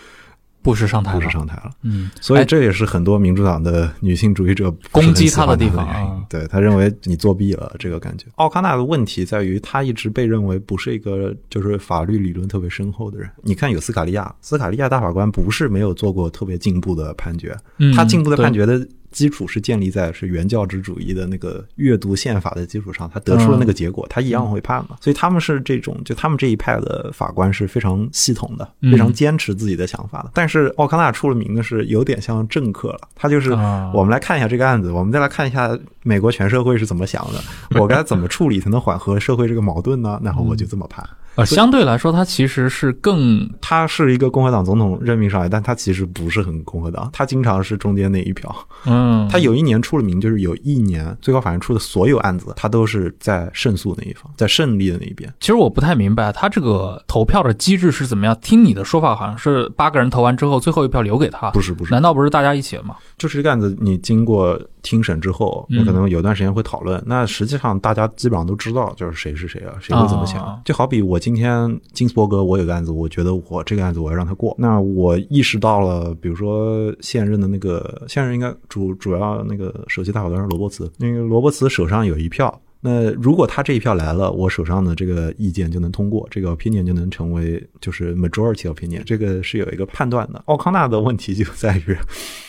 [0.67, 1.71] 布什上台不了，是上台了。
[1.83, 6.21] 嗯，所以这也是很多民主党的女性主义者攻击他的地方啊。
[6.29, 8.27] 对他认为你作弊了，这个感觉。
[8.35, 13.31] 奥康纳的问题在于，他一直被认为不是一个就是法律理论特别深厚的人。
[13.45, 24.97] 你看有斯卡利亚，斯卡利亚大法官不是没有做过特别进步的判决，嗯他进步的判决的基础是建立在是原教旨主义的那个阅读宪法的基础上，他得出了那个结果，他一样会判嘛。
[25.01, 30.31] 所以他们是这种，就他们这一派的法官是非常系统的，嗯非常坚持自己的想法的。
[30.35, 40.21] 但是奥康纳出了名的是有点像政客了，他就是啊我们来看一下这个案子，我们再来看一下美国全社会是怎么想的，我该怎么处理才能缓和社会这个矛盾呢？
[40.23, 41.07] 然后我就这么判。
[41.37, 48.55] 呃，相对来说，他其实是更他是一个共和党总统任命上来，但他其实不是很共和党，他经常是中间那一票。
[48.87, 55.33] 嗯，他有一年出了名，就是有一年最高法院出的所有案子，他都是在胜诉那一方，在胜利的那一边。
[55.41, 58.37] 其实我不太明白他这个投票的机制是怎么样。
[58.41, 62.97] 听你的说法，好像是八个人投完之后，最后一票留给他，不是不是，难道不是大家一起的吗？
[63.19, 67.03] 就是这个案子，你经过听审之后，我可能有段时间会讨论。
[67.05, 70.41] 那实际上大家基本上都知道，就是谁是谁啊，谁会怎么想。
[70.41, 74.55] 啊就好比我今天金斯伯格，我有个案子，我觉得我这个案子我要让他过。
[74.57, 82.61] 那我意识到了，比如说现任的那个现任应该主主要那个首席大法官是罗伯茨，那个罗伯茨手上有一票。
[82.79, 90.41] 那如果他这一票来了，我手上的这个意见就能通过，这个 opinion 就能成为就是 majority opinion，这个是有一个判断的。
[90.47, 91.97] 奥康纳的问题就在于，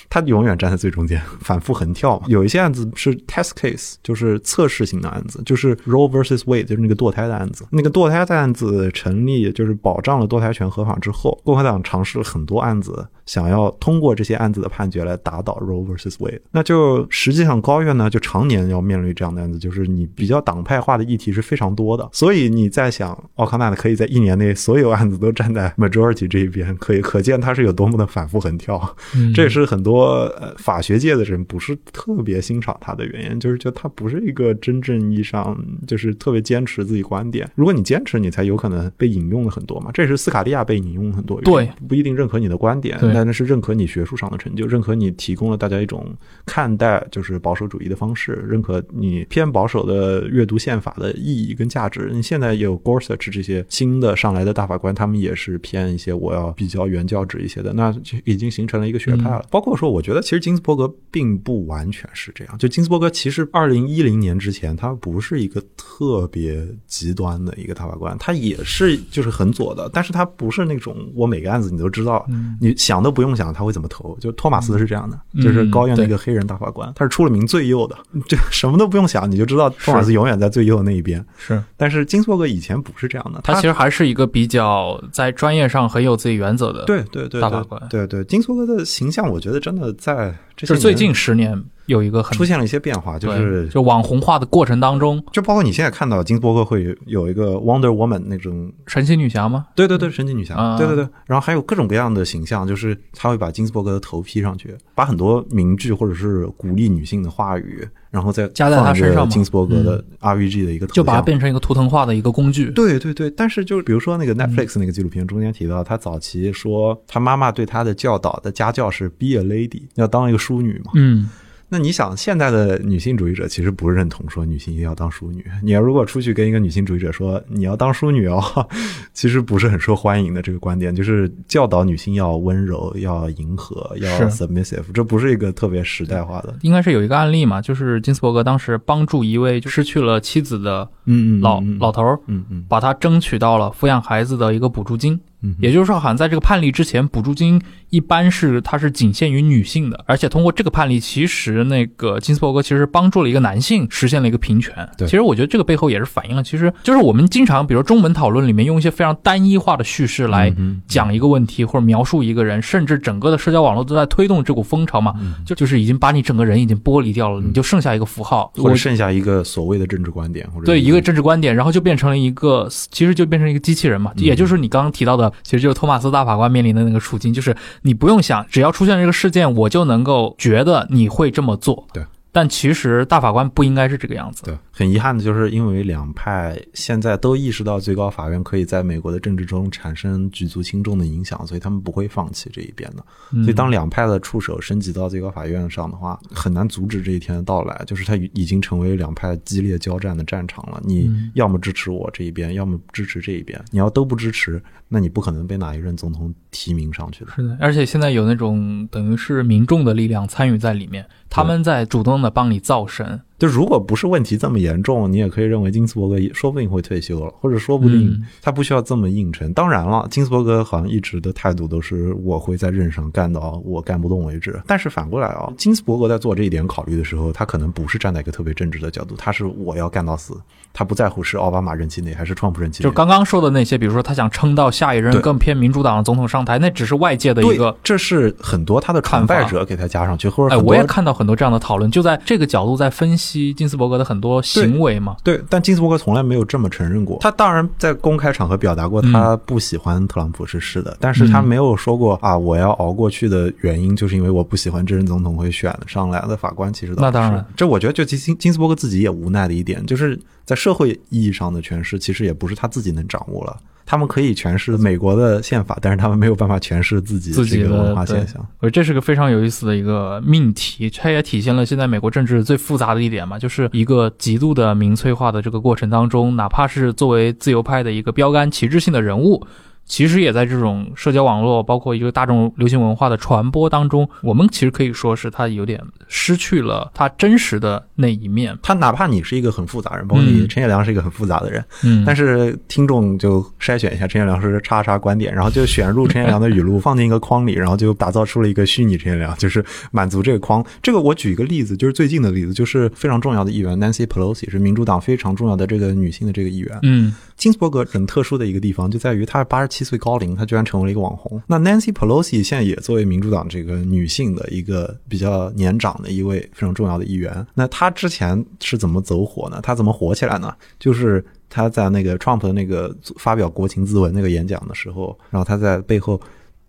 [0.10, 2.26] 他他永远站在最中间， 反复横跳嘛。
[2.28, 7.68] 有一些案子是 test case，就是测试型的案子，就是 Roe versus Wade，就是那个堕胎的案子。
[7.70, 13.08] 那个堕胎的案子成立，就是保障了堕胎权合法之后，共和党尝试了很多案子。
[13.28, 28.96] 想要通过这些案子的判决来打倒 Roe versus Wade，那就实际上高院呢就常年要面临这样的案子，就是你比较党派化的议题是非常多的，所以你在想奥康纳可以在一年内所有案子都站在 majority 这一边，可以可见他是有多么的反复横跳。
[29.36, 37.50] 这也是很多呃法学界的人不是特别欣赏他的原因，就是觉得他不是一个真正意义上就是特别坚持自己观点。
[37.56, 39.92] 如果你坚持，你才有可能被引用了很多嘛。
[39.94, 42.98] 这也是斯卡利亚被引用很多，对，不一定认可你的观点。
[43.14, 46.06] 但那是认可你学术上的成就，认可你提供了大家一种
[46.46, 52.10] 看待就是保守主义的方式，认可你偏保守的阅读宪法的意义跟价值。
[52.14, 59.46] 你现在有 Gorsuch 这些新的上来的大法官，他们也是偏一些我要比较原教旨一些的，那就已经形成了一个学派了。
[59.50, 62.58] 包括说，我觉得其实金斯伯格并不完全是这样。
[62.58, 72.26] 就金斯伯格其实二零一零年之前，他不是一个特别极端的一个大法官，他也是就是很左的，但是他不是那种我每个案子你都知道，
[72.62, 73.48] 你想都不用想。
[73.58, 74.16] 他会怎么投？
[74.20, 77.98] 就托马斯是这样的，就是高院的一个黑人大法官，他是出了名最右的，
[78.28, 81.26] 就什么都不用想，你就知道托马斯永远在最右的那一边。
[81.38, 87.82] 是，但是金斯伯格以前不是这样的，他其实还是一个比较在专业上很有自己原则的，对对对，大法官。
[87.90, 91.64] 对对，金斯伯格的形象，我觉得真的在这最近十年。
[91.88, 99.66] 有一个很出现了一些变化，就是就网红化的过程当中，就包括你现在看到金斯伯格会有一个 Wonder Woman 那种神奇女侠吗？
[99.76, 112.70] 对对对，神奇女侠，对对对，然后还有各种各样的形象，就是他会把金斯伯格的头披上去，把很多名句或者是鼓励女性的话语，然后再加在他身上，金斯伯格的 RVG 的一个，就把它变成一个图腾化的一个工具。
[112.72, 120.92] 对对对，但是就是比如说那个 Netflix 那个纪录片中间提到，他早期说他妈妈对他的教导的家教是 Be a lady，要当一个淑女嘛。
[120.96, 121.30] 嗯。
[121.70, 125.46] 那你想，现在的女性主义者其实不认同说女性一定要当淑女。
[125.62, 128.42] 你要如果出去跟一个女性主义者说你要当淑女哦，
[129.14, 130.42] 其实不是很受欢迎的。
[130.42, 136.56] 这个观点就是教导女性要温柔、要迎合、要 submissive，这不是一个特别时代化的。
[136.62, 145.20] 应该是有一个案例嘛，就是金斯伯格当时帮助一位失去了妻子的嗯老老头儿，嗯嗯，把他争取到了抚养孩子的一个补助金。
[145.42, 154.74] 嗯，也就是说，好像在这个判例之前，补助金一般是它是仅限于女性的，而且通过这个判例，其实那个金斯伯格其实帮助了一个男性实现了一个平权。
[154.98, 160.54] 对，其实我觉得这个背后也是反映了，其实就是我们经常，比如中文讨论里面用一些非常单一化的叙事来
[160.88, 165.14] 讲一个问题或者描述一个人，甚至整个的社交网络都在推动这股风潮嘛，
[165.46, 176.08] 就就是已经把你整个人已经剥离掉了，你就剩下一个符号，或者剩下一个所谓的政治观点，或者对一个政治观点，然后就变成了一个，其实就变成一个机器人嘛，也就是你刚刚提到的，其实就是托马斯。
[176.08, 181.86] 大法官面临的那个处境，就是你不用想，只要出现这个事件，我就能够觉得你会这么做。
[181.92, 182.02] 对。
[182.38, 184.44] 但其实大法官不应该是这个样子。
[184.44, 193.04] 对，很遗憾的就是因为两派现在都意识到最高法院可以在美国的政治中产生举足轻重的影响，所以他们不会放弃这一边的。
[193.42, 197.84] 所以当两派的触手升级到最高法院上的话，很难阻止这一天的到来。
[197.88, 200.80] 就是它已经成为两派激烈交战的战场了。
[200.86, 203.60] 你要么支持我这一边，要么支持这一边。
[203.72, 207.32] 你要都不支持，那你不可能被哪一任总统提名上去的。
[207.32, 211.04] 是的，而且现在有那种等于是民众的力量参与在里面。
[211.38, 213.22] 他们在主动的帮你造神。
[213.40, 219.54] 就如果不是问题这么严重，你也可以认为金斯伯格说不定会退休了，或者说不定他不需要这么硬撑。
[219.54, 224.60] 当然了，金斯伯格好像一直的态度都是我会在任上干到我干不动为止。
[224.66, 230.36] 但是反过来啊，金斯伯格在做这一点考虑的时候，他可能不是站在一个特别政治的角度，他是我要干到死，
[230.74, 232.90] 他不在乎是奥巴马任期内还是川普任期内。
[232.90, 244.08] 就刚刚说的那些，比如说他想撑到下一任更偏民主党的总统上台，那只是外界的一个，这是很多他的崇拜者给他加上去，或者哎，我也看到很多这样的讨论，就在这个角度在分析金斯伯格的。
[244.08, 247.18] 很多行为嘛，对，但金斯伯格从来没有这么承认过。
[247.20, 256.72] 他当然在公开场合表达过他不喜欢特朗普是是的，但是他没有说过啊，我要熬过去的原因就是因为我不喜欢这任总统会选上来的法官。
[256.72, 263.58] 其实那当然，这我觉得就金金斯伯格自己也无奈的一点，就是在社会意义上的诠释，其实也不是他自己能掌握了。
[263.88, 268.46] 他们可以诠释美国的宪法，但是他们没有办法诠释自己自己的文化现象。
[268.60, 279.48] 我这是个非常有意思的一个命题，它也体现了现在美国政治最复杂的一点嘛，就是一个极度的民粹化的这个过程当中，哪怕是作为自由派的一个标杆旗帜性的人物。
[279.88, 288.58] 其实也在这种社交网络，包括一个大众流行文化的传播当中，我们其实可以说是他有点失去了他真实的那一面。
[288.62, 300.64] 他哪怕你是一个很复杂人，包括你嗯陈彦良是一个很复杂的人，嗯，但是听众就筛选一下陈彦良是叉叉观点，然后就选入陈彦良的语录放进一个框里，然后就打造出了一个虚拟陈彦良，就是满足这个框。
[300.82, 306.78] 这个我举一个例子，就是最近的例子，就是非常重要的议员 Nancy Pelosi 是民主党非常重要的这个女性的这个议员。
[306.84, 311.42] 嗯金斯伯格很特殊的一个地方就在于她八十七岁高龄，他居然成为了一个网红。
[311.48, 317.46] 那 Nancy Pelosi 现在也作为民主党这个女性的一个比较年长的一位非常重要的一员。
[317.54, 319.60] 那她之前是怎么走火呢？
[319.62, 320.54] 她怎么火起来呢？
[320.80, 326.20] 就是她在那个 Trump 的那个发表国情咨文那个演讲的时候，然后她在背后。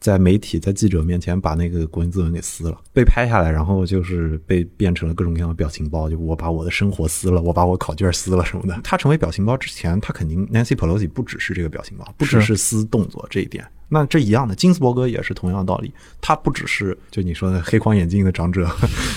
[0.01, 8.81] 在媒体、在记者面前把那个国情咨文给撕了，被拍下来，然后就是被变成了各种各样的表情包，就我把我的生活撕了，我把我考卷撕了什么的。
[8.85, 13.67] 他成为表情包之前，他肯定 Nancy Pelosi 不只是这个表情包，不只是撕动作这一点。
[13.89, 18.69] 那这一样的，金斯伯格也是同样的道理，他不只是就你说的黑框眼镜的长者，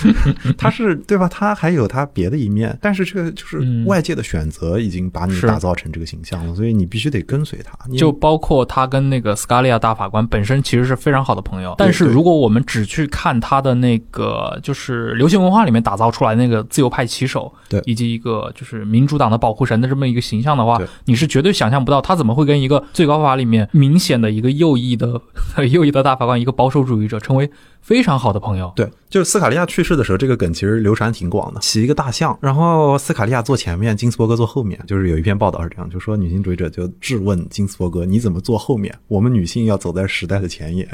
[0.56, 1.28] 他是对吧？
[1.28, 7.76] 他还有他别的一面，但是这个就是嗯外界的选择已经把你打造成这个形象了，所以你必须得跟随他。
[7.96, 25.20] 就包括他跟那个斯卡利亚大法官本身其实是非常好的朋友，但是如果我们只去看他的那个就是流行文化里面打造出来那个自由派旗手，对以及一个就是民主党的保护神的这么一个形象的话，你是绝对想象不到他怎么会跟一个最高法里面明显的一个右翼的
[25.72, 27.50] 右翼的大法官，一个保守主义者成为
[27.80, 28.72] 非常好的朋友。
[28.76, 38.94] 对，就是斯卡利亚去世的时候，这个梗其实流传挺广的，骑一个大象，然后斯卡利亚坐前面，金斯伯格坐后面，就是有一篇报道是这样，就说女性主义者就质问金斯伯格，你怎么坐后面？
[39.08, 40.88] 我们女性要走在时代的前沿，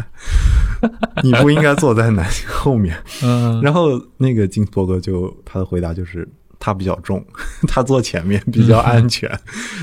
[1.23, 2.97] 你不应该坐在男性后面。
[3.23, 6.27] 嗯， 然后那个金斯伯格就他的回答就是。
[6.59, 7.25] 他比较重，
[7.69, 9.31] 他坐前面比较安全，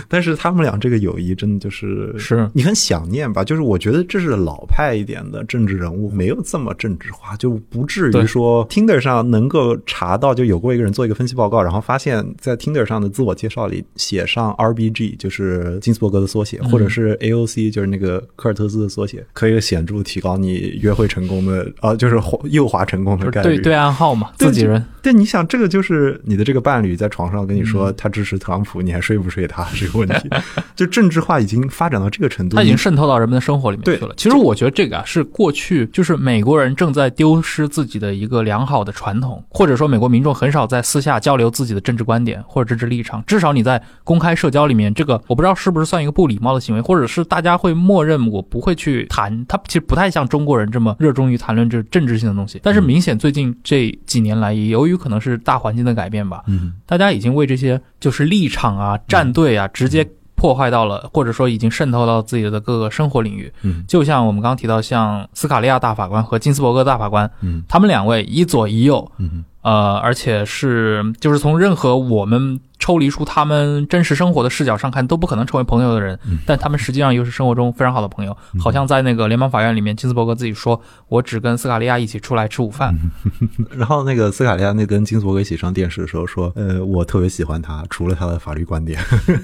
[0.07, 3.43] 但是他们俩这个友谊真的就是是你很想念吧？
[3.43, 22.19] 就是我觉得这是老派一点的政治人物，没有这么政治化，就不至于说 Tinder 上能够查到，就有过一个人做一个分析报告，然后发现，在 Tinder 上的自我介绍里写上 RBG，就是金斯伯格的缩写，或者是 AOC，就是那个科尔特斯的缩写，可以显著提高你约会成功的啊，就是
[22.49, 23.55] 右滑成功的概率。
[23.55, 24.84] 对对暗号嘛，自己人。
[25.01, 30.28] 对，你想这个就是你的这个伴侣在床上跟你说嗯他支持特朗普，你还睡不睡他 这个问题，
[30.76, 34.13] 就政治化已经发展到这个程度，它已经渗透到人们的生活里面去了。
[34.18, 43.24] 其实我觉得这个啊，是过去就是美国人正在丢失自己的一个良好的传统，或者说美国民众很少在私下交流自己的政治观点或者政治立场。
[43.28, 49.45] 至少你在公开社交里面，这个我不知道是不是算一个不礼貌的行为，或者是大家会默认我不会去谈。
[49.47, 52.59] 他其实不太像中国人这么热衷于谈论这政治性的东西。
[52.63, 63.51] 但是明显最近这几年来，也由于可能是大环境的改变吧，嗯，大家已经为这些就是立场啊、战队啊，直接破坏到了，或者说已经渗透到自己的各个生活领域。
[63.62, 63.84] 嗯。
[63.88, 67.64] 就像我们刚刚提到，像斯卡利亚大法官和金斯伯格大法官，嗯。
[67.68, 78.38] 他们两位一左一右，嗯呃，而且是就是从任何我们抽离出他们真实生活的视角上看，都不可能成为朋友的人，嗯但他们实际上又是生活中非常好的朋友。
[78.59, 82.95] 好像在那个联邦法院里面，金斯伯格自己说：“我只跟斯卡利亚一起出来吃午饭。
[83.76, 88.99] 然后那个斯卡利亚那跟金斯伯格一起上电视的时候说，呃，我特别喜欢他，除了他的法律观点。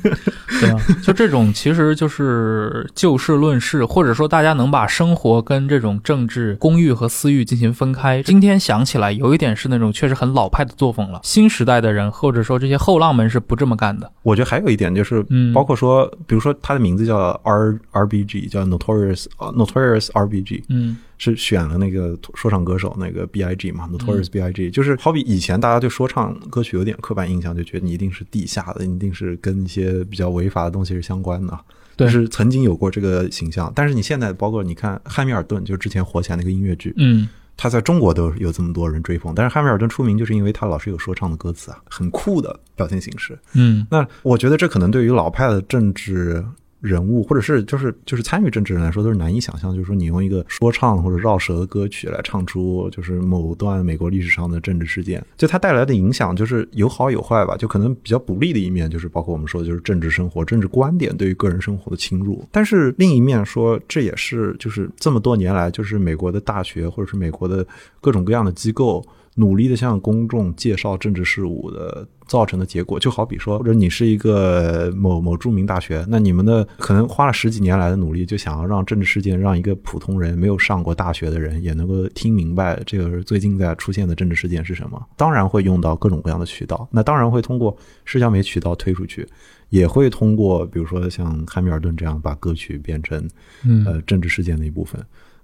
[0.61, 8.21] 对啊，就这种其实就是就事论事，或者说大家能把生活跟这种政治公欲和私欲进行分开。
[8.21, 11.19] 今天想起来，有一点是那种确实很老派的作风了。
[11.23, 14.11] 新时代的人，或者说这些后浪们是不这么干的。
[14.23, 24.51] 我觉得还有一点就是，嗯包括说，比如说他的名字叫 R R B G，叫 Notorious、呃 Notorious R B G，嗯是选了那个说唱歌手那个 B I G 嘛，Notorious B I
[24.51, 31.57] G，、就是好比以前大家对说唱歌曲有点刻板印象，就觉得你一定是地下的，你一定是跟一些比较违法的东西是相关的。
[31.95, 37.29] 对就是曾经有过这个形象，但是你现在包括你看汉密尔顿，就之前火起来那个音乐剧，嗯
[37.61, 43.37] 他在中国都有这么多人追捧，但是汉密尔顿出名就是因为他老是有说唱的歌词啊，很酷的表现形式。
[43.53, 46.43] 嗯那我觉得这可能对于老派的政治
[46.81, 49.73] 人物，或者是就是就是参与政治人来说，都是难以想象。
[49.73, 57.55] 就是说，你用一个说唱或者绕舌的歌曲来唱出就是某段美国历史上的政治事件，就它带来的影响就是有好有坏吧。
[57.55, 62.43] 就可能比较不利的一面，就是包括我们说的就是政治生活、政治观点对于个人生活的侵入。
[62.51, 67.65] 但是另一面说，这也是就是这么多年来，就是美国的大学或者是美国的
[68.01, 69.05] 各种各样的机构。
[69.35, 89.25] 努力的向公众介绍政治事务的造成的结果，就好比说，或者你是一个某某著名大学，那你们的可能花了十几年来的努力，就想要让政治事件让一个普通人没有上过大学的人也能够听明白这个最近在出现的政治事件是什么，当然会用到各种各样的渠道，那当然会通过社交媒体渠道推出去，
[89.69, 93.25] 也会通过比如说像汉密尔顿这样把歌曲变成
[93.63, 95.01] 嗯呃政治事件的一部分。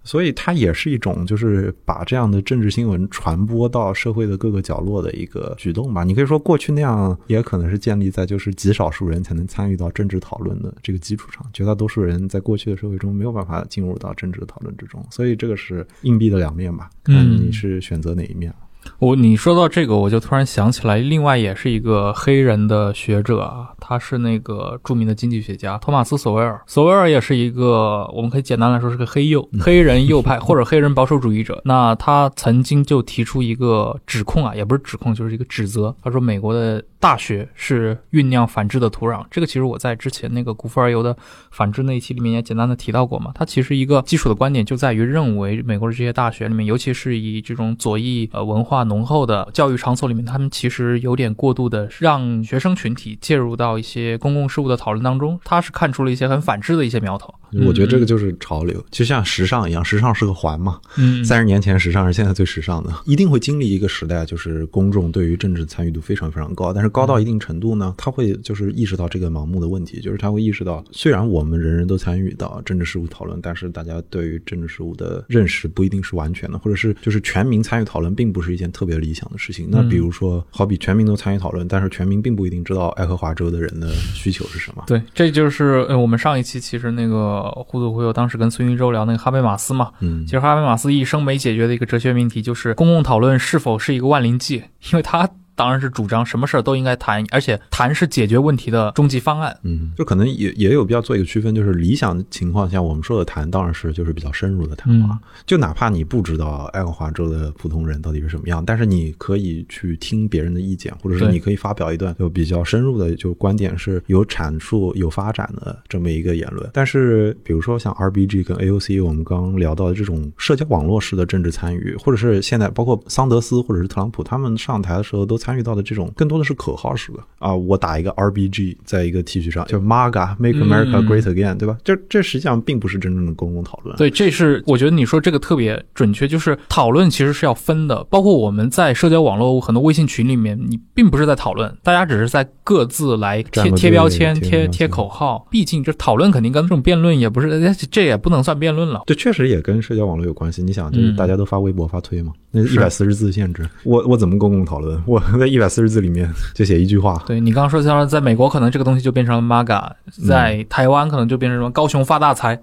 [0.07, 6.05] 所以它也是一种，就是把这样的政治新闻传播到社会的各个角落的一个举动吧。
[6.05, 15.05] 你可以说，过去那样也可能是建立在就是极少数人才能参与到政治讨论的这个基础上，绝大多数人在过去的社会中没有办法进入到政治的讨论之中。
[15.11, 18.53] 所以这个是硬币的两面吧，看你是选择哪一面。
[18.99, 26.59] 我你说到这个，我就突然想起来，另外也是一个黑人的学者啊，他是那个著名的经济学家托马斯·索维尔。
[26.65, 31.61] 索维尔也是一个，我们可以简单来说是个黑右、 黑人右派或者黑人保守主义者。
[31.63, 35.95] 那他曾经就提出一个指控啊，也不是指控，就是一个指责。
[36.01, 39.23] 他说美国的大学是酝酿反制的土壤。
[39.29, 41.15] 这个其实我在之前那个古富而游的
[41.51, 43.29] 反制那一期里面也简单的提到过嘛。
[43.35, 55.39] 他其实一个基础的观点就在于认为美国的这些大学里面，尤其是以这种左翼呃文化浓厚的教育场所里面，他们其实有点过度的让学生群体介入到一些公共事务的讨论当中。
[55.43, 57.33] 他是看出了一些很反制的一些苗头。
[57.65, 60.79] 我觉得这个就是潮流，就像时尚一样，时尚是个环嘛。
[60.97, 79.67] 嗯，三十年前时尚是现在最时尚的，一定会经历一个时代，就是公众对于政治参与度非常非常高，但是高到一定程度呢，他会就是意识到这个盲目的问题，就是他会意识到，虽然我们人人都参与到政治事务讨论，但是大家对于政治事务的认识不一定是完全的，或者是就是全民参与讨论并不是一件特别理想的事情。
[79.71, 84.83] 那比如说，好比全民都参与讨论，但是全民并不一定知道爱荷华州的人的需求是什么。
[84.87, 94.57] 对，这就是呃我们上一期其实那个互助忽悠当时跟孙云洲聊那个哈贝马斯嘛，嗯其，实哈贝马斯一生没解决的一个哲学命题就是公共讨论是否是一个万灵剂，
[94.91, 95.27] 因为他
[95.57, 99.57] 当然是主张什么事儿都应该谈，而且谈是解决问题的终极方案。
[99.63, 116.69] 嗯，就可能也也有必要做一个区分，就是理想情况下，我们说的谈当然是就是比较深入的谈话，嗯就哪怕你不知道爱荷华州的普通人到底是什么样，但是你可以去听别人的意见，或者是你可以发表一段就比较深入的就观点是有阐述、有发展的这么一个言论。
[116.71, 131.77] 但是比如说像 RBG 跟 AOC，我们刚刚聊到的这种社交网络式的政治参与，或者是现在包括桑德斯或者是特朗普他们上台的时候都参与到的这种，更多的是口号式的啊，我打一个 RBG 在一个 T 恤上，就 MAGA Make America 嗯 Great Again，、对吧？
[131.85, 133.95] 这这实际上并不是真正的公共讨论。
[133.95, 145.47] 对，这是我觉得你说这个特别准确，就是讨论其实是要分的，包括我们在社交网络很多微信群里面，你并不是在讨论，大家只是在各自来贴贴标签、贴贴口号。
[145.49, 149.03] 毕竟这讨论肯定跟这种辩论也不是，这也不能算辩论了。
[149.05, 150.61] 这确实也跟社交网络有关系。
[150.61, 155.01] 你想，就是嗯大家都发微博、发推嘛，那是一百四十字限制，我我怎么公共讨论？
[155.05, 159.91] 我在一百四十字里面就写一句话，对你刚刚说，像在美国可能这个东西就变成了 MAGA，
[160.27, 162.59] 在台湾可能就变成什么高雄发大财，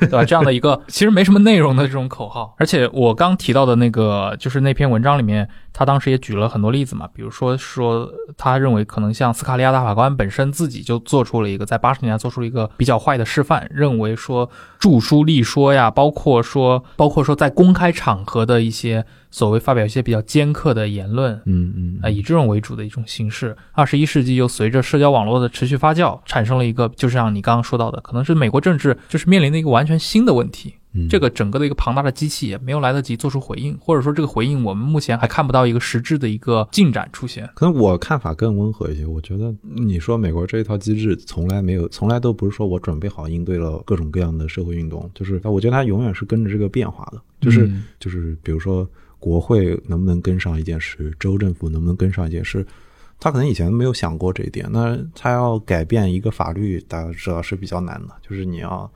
[0.00, 0.24] 对吧？
[0.24, 2.54] 这样的一个 其实没什么内容的这种口号。
[2.58, 14.48] 而且我刚提到的那个，就是那篇文章里面，他当时也举了很多例子嘛，比如说说他认为可能像斯卡利亚大法官本身自己就做出了一个在八十年代做出了一个比较坏的示范，认为说
[14.78, 23.56] 著书立说呀，包括说包括说在公开场合的一些所谓发表一些比较尖刻的言论，嗯嗯啊，以这种为主的一种形式。
[23.72, 30.74] 二十一世纪又随着社交网络的持续发酵，产生了一个，就像你刚刚说到的，可能是美国政治就是面临的一个完全新的问题。
[30.94, 37.48] 嗯，这个整个的一个庞大的机器也没有来得及做出回应，或者说这个回应我们目前还看不到一个实质的一个进展出现。
[37.54, 39.06] 可能我看法更温和一些。
[39.06, 48.88] 我觉得你说美国这一套机制从来没有，从来都不是说我准备好应对了各种各样的社会运动，就是我觉得它永远是跟着这个变化的，就是、嗯就是比如说
[49.18, 52.66] 国会能不能跟上一件事，州政府能不能跟上一件事。
[53.18, 58.90] 他可能以前没有想过这一点，那他要改变一个法律，大家知道是比较难的，就是你要，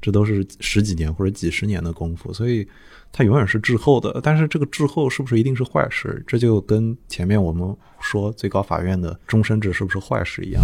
[0.00, 2.66] 这都是十几年或者几十年的功夫，所以
[3.12, 4.20] 它永远是滞后的。
[4.22, 6.22] 但是这个滞后是不是一定是坏事？
[6.26, 10.62] 这就跟前面我们说最高法院的终身制是不是坏事一样，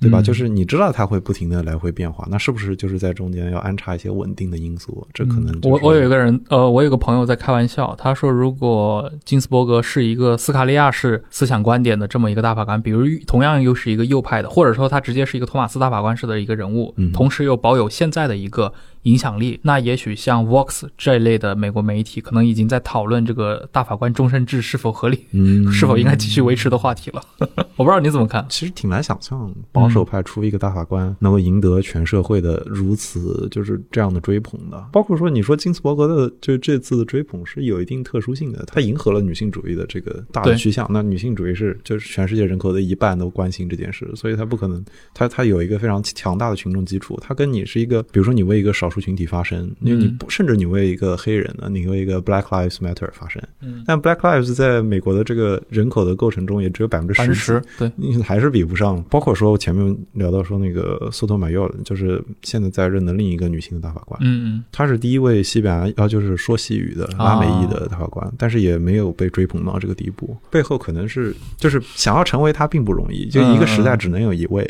[0.00, 0.20] 对吧？
[0.20, 5.06] 嗯就是你知道它会不停的来回变化，那是不是就是在中间要安插一些稳定的因素？
[5.14, 18.72] 这可能、就是嗯我我有一个人，呃，我有个朋友在开玩笑，他说如果金斯伯格是一个斯卡利亚式思想观点的这么一个大法官，比如同样又是一个右派的，或者说他直接是一个托马斯大法官式的一个人物，嗯同时又保有现在的一个
[19.06, 27.22] 影响力，那也许像 Vox 这一类的美国媒体，可能已经在讨论这个大法官终身制是否合理，嗯是否应该继续维持的话题了。
[27.76, 28.44] 我不知道你怎么看？
[28.48, 34.88] 其实挺难想象保守派出一个大法官能够赢得全社会的如此就是这样的追捧的。
[34.92, 40.86] 包括说，你说金斯伯格的就这次的追捧是有一定特殊性的，他迎合了女性主义的这个大的趋向。
[40.90, 44.84] 那女性主义是就是全世界人口的一半都关心这件事，所以他不可能，
[45.14, 47.16] 他他有一个非常强大的群众基础。
[47.22, 59.02] 他跟你是一个，比如说你为一个少数群体发声，因为你不甚至你为一个黑人呢，你为一个 Black Lives Matter 发声，嗯，但 Black Lives 在美国的这个人口的构成中也只有百分之十十，对，你还是比不上。
[59.10, 70.36] 包括说前面聊到说那个索托马尤，就是现在在任的另一个女性的大法官，嗯嗯，她是第一位西班牙，啊，就是说西语的拉美裔的大法官，但是也没有被追捧到这个地步。
[70.50, 74.68] 背后可能是就是想要成为她并不容易，就一个时代只能有一位。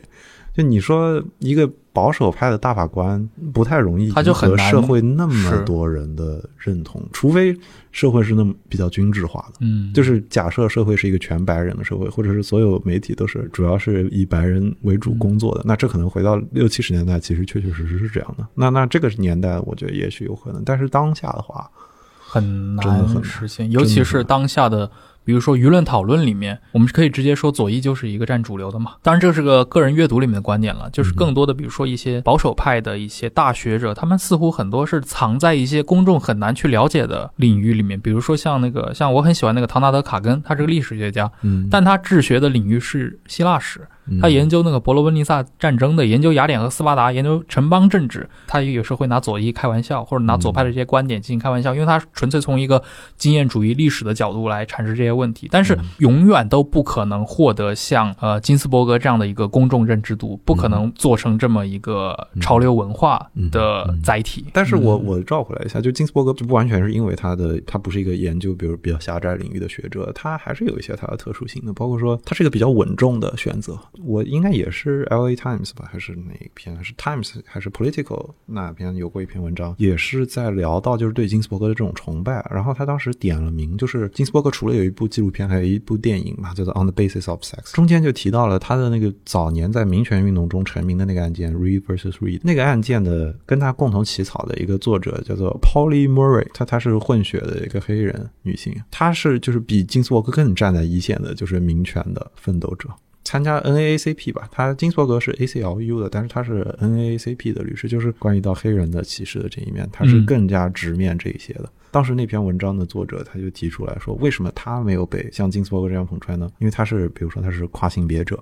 [0.57, 7.55] 就你说一个保守派的大法官不太容易他就很难社会那么多人的认同，除非
[7.93, 9.59] 社会是那么比较均质化的。
[9.61, 18.47] 嗯，就是假设社会是一个全白人的社会，或者是所有媒体都是主要是以白人为主工作的，那这可能回到六七十年代，其实确确实实是这样的。
[18.55, 21.71] 那那这个年代，我觉得也许有可能，但是当下的话，
[22.19, 24.91] 很难实现，尤其是当下的。
[25.27, 28.93] 比如说舆论讨论里面，我们可以直接说左翼就是一个占主流的嘛。
[29.03, 38.01] 当然，这是个个人阅读里面的观点了，就是更多的，比如说一些保守派的一些大学者，他们似乎很多是藏在一些公众很难去了解的领域里面。
[38.01, 43.87] 比如说像那个，像我很喜欢那个唐纳德·卡根，他是个历史学家，嗯，但他治学的领域是希腊史，嗯
[44.21, 48.29] 他研究那个伯罗奔尼撒战争的，研究雅典和斯巴达，研究城邦政治。
[48.47, 52.83] 他也有时候会拿左翼开玩笑，或者拿左派的这些观点进行开玩笑，因为他纯粹从一个
[53.17, 55.49] 经验主义历史的角度来阐释这些问题。
[55.51, 64.47] 但是永远都不可能获得像呃金斯伯格这样的一个公众认知度，不可能做成这么一个潮流文化的载体。
[64.53, 73.77] 但是我嗯我绕回来一下，就金斯伯格就不完全是因为他的他不是一个研究，比如比较狭窄领域的学者，他还是有一些他的特殊性的，包括说他是一个比较稳重的选择。
[74.05, 76.77] 我应该也是 L A Times 吧，还是哪一篇？
[76.77, 82.47] 还是 Times 还是 Political 那篇有过一篇文章，也是在聊到就是对金斯伯格的这种崇拜。
[82.51, 102.89] 然后他当时点了名，就是金斯伯格除了有一部纪录片，还有一部电影嘛，叫做《On the Basis of Sex》，中间就提到了他的那个早年在民权运动中成名的那个案件 re versus Reed，那个案件的跟他共同起草的一个作者叫做 Polly Murray，她她是混血的一个黑人女性，她是就是比金斯伯格更站在一线的，就是民权的奋斗者。
[103.27, 111.69] 参加 NAACP 吧，他金斯伯格是 ACLU 的，但是他是 NAACP 的律师，就是关于到黑人的歧视的这一面，他是嗯更加直面这一些的。
[111.91, 116.49] 当时那篇文章的作者他就提出来说，为什么他没有被像金斯伯格这样捧出来呢？
[116.61, 118.41] 因为他是，比如说他是跨性别者，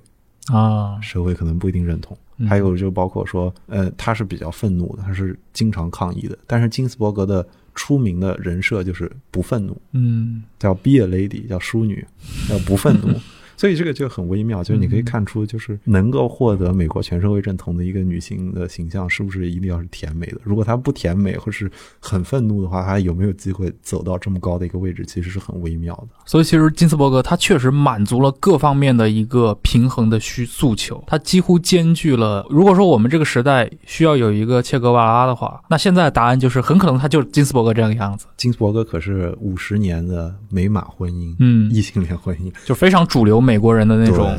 [0.53, 2.15] 啊，社会可能不一定认同。
[2.37, 6.37] 嗯还有就包括说，呃，他是比较愤怒的，他是经常抗议的。
[6.47, 12.05] 但是金斯伯格的出名的人设就是不愤怒，嗯叫 be a lady，叫淑女，
[12.49, 13.09] 叫不愤怒。
[13.57, 20.39] 所以这个就很微妙，就是你可以看出，就是能够获得美国全社会认同的一个女性的形象，是不是一定要是甜美的？
[20.43, 26.09] 如果她不甜美或是很愤怒的话，她有没有机会走到这么高的一个位置，其实是很微妙的。
[26.25, 32.47] 所以其实金斯伯格他确实满足了各方面的一个平衡的需诉求，他几乎兼具了。
[32.51, 44.37] 如果说我们这个时代需要有一个切格瓦拉的话，那现在的答案就是很可能他就是金斯伯格这样的样子，金斯伯格可是五十年的美满婚姻，嗯异性恋婚姻就非常主流美国人的那种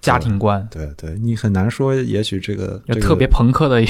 [0.00, 3.80] 家庭观，对对，你很难说，也许这个这个特别朋克的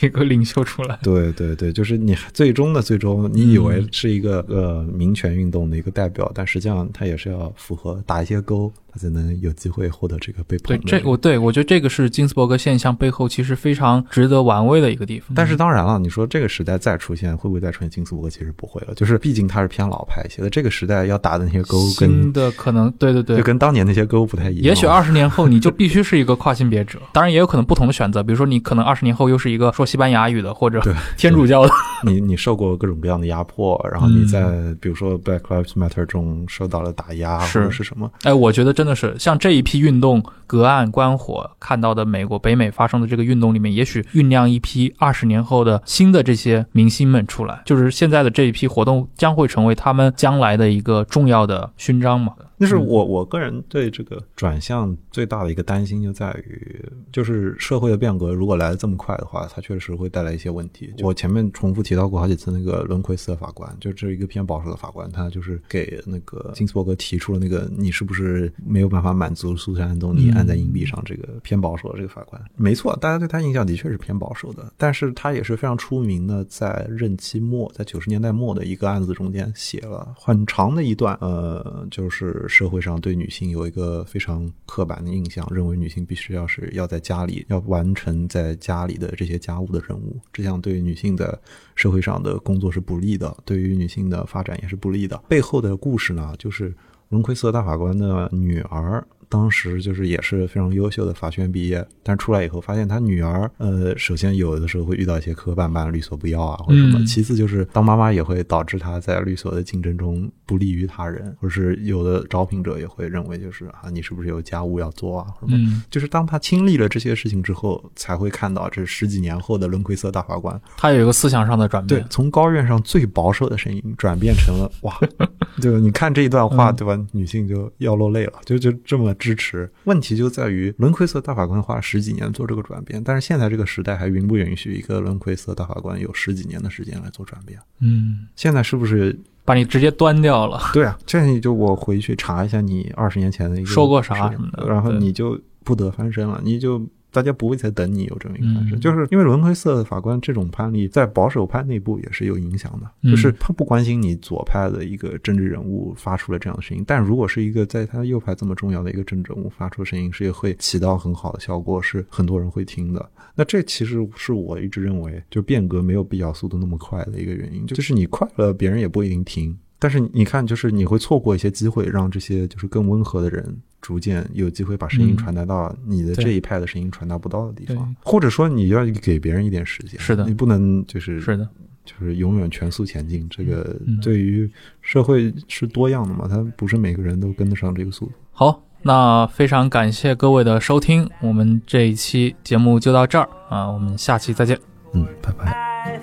[0.00, 0.98] 一一个领袖出来。
[1.02, 15.30] 对对对，就是你最终的最终，你以为是一个、呃民权运动的一个代表，但实际上他也是要符合打一些勾，他才能有机会获得这个被捧对、这个我对我觉得这个是金斯伯格现象背后其实非常值得玩味的一个地方。
[15.34, 18.30] 但是当然了，你说这个时代再出现，会不会再出现金斯伯格？
[18.30, 20.50] 其实不会了，就是毕竟他是偏老派一些的。
[20.50, 24.64] 这个时代要打的那些勾新跟的可能对对对就，跟当年那些勾不太一样。
[24.64, 31.70] 也许二十年后你就必须是一个跨性别者， 当然也有可能不同的选择，比如说你可能二十年后又是一个说西班牙语的或者对 天主教的，
[32.04, 37.60] 你你受过各种各样的压迫，然后你在、比如说 Black Lives Matter 中受到了打压是。
[37.60, 52.32] 或者是什么，哎，我觉得真的是像这一批运动隔岸观火看到的美国北美发生的这个运动里面，也许酝酿一批二十年后的新的这些明星们出来，就是现在的这一批活动将会成为他们将来的一个重要的勋章嘛。
[52.58, 56.82] 但是我我个人对这个转向最大的一个担心就在于，
[57.12, 60.92] 就是社会的变革如果来的这么快的话，它确实会带来一些问题。
[61.00, 72.42] 我前面重复提到过好几次，那个伦奎斯的法官，就这一个偏保守的法官，他就是给那个金斯伯格提出了那个你是不是没有办法满足苏珊·安东尼按在硬币上这个偏保守的这个法官。
[72.56, 91.40] 没错，大家对他印象的确是偏保守的，但是他也是非常出名的，在任期末，在九十年代末的一个案子中间写了很长的一段，呃，就是社会上对女性有一个非常刻板的印象，认为女性必须要是要在家里要完成在家里的这些家务的任务，这样对女性的
[91.74, 95.16] 社会上的工作是不利的，对于女性的发展也是不利的。
[95.28, 96.74] 背后的故事呢，就是
[97.08, 99.06] 伦奎瑟大法官的女儿。
[99.28, 115.26] 当时就是也是非常优秀的法学院毕业，但出来以后发现他女儿，呃，首先有的时候会遇到一些磕磕绊绊，律所不要啊，或者什么；其次就是当妈妈也会导致她在律所的竞争中不利于他人，或者是有的招聘者也会认为就是啊，你是不是有家务要做啊？
[115.40, 115.82] 什么？
[115.90, 124.94] 就是当他经历了这些事情之后，才会看到这十几年后的轮奎瑟大法官，他有一个思想上的转变，对，从高院上最保守的声音转变成了哇，
[125.60, 126.96] 对你看这一段话，对吧？
[127.12, 129.15] 女性就要落泪了，就就这么。
[129.18, 137.58] 支持问题就在于伦奎瑟大法官花了十几年做这个转变，但是现在这个时代还允不允许一个伦奎瑟大法官有十几年的时间来做转变？
[137.80, 140.60] 嗯，现在是不是把你直接端掉了？
[140.72, 146.84] 对啊，这你就我回去查一下你二十年前的一个说过啥什么的，然后你就不得翻身了，你就。
[147.16, 163.10] 大家不会在等你有这么一个判事，就是因为伦奎瑟法官这种判例在保守派内部也是有影响的，就是他不关心你左派的一个政治人物发出了这样的声音，但如果是一个在他右派这么重要的一个政治人物发出声音，是也会起到很好的效果，是很多人会听的。
[163.34, 169.56] 那这其实是我一直认为，就变革没有必要速度那么快的一个原因，就是你快了，别人也不一定听。
[169.78, 173.56] 但是你看，就是你会错过一些机会，让这些就是更温和的人。
[173.86, 180.00] 逐渐有机会把声音传达到你的这一派的声音传达不到的地方，或者说你要给别人一点时间。
[180.00, 181.48] 是的，你不能就是是的，
[181.84, 183.24] 就是永远全速前进。
[183.30, 184.50] 这个对于
[184.82, 188.12] 社会是多样的嘛，它不是每个人都跟得上这个速度。
[188.32, 194.58] 好，那非常感谢各位的收听，我们这一期节目就到这儿啊，我们下期再见。
[194.94, 196.02] 嗯，拜拜。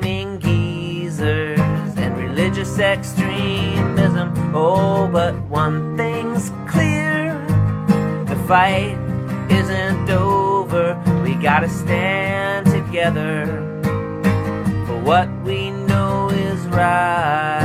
[0.00, 1.47] and
[2.38, 4.32] religious extremism.
[4.54, 7.34] Oh, but one thing's clear
[8.26, 8.96] the fight
[9.50, 10.94] isn't over.
[11.24, 13.46] We gotta stand together
[14.86, 17.57] for what we know is right.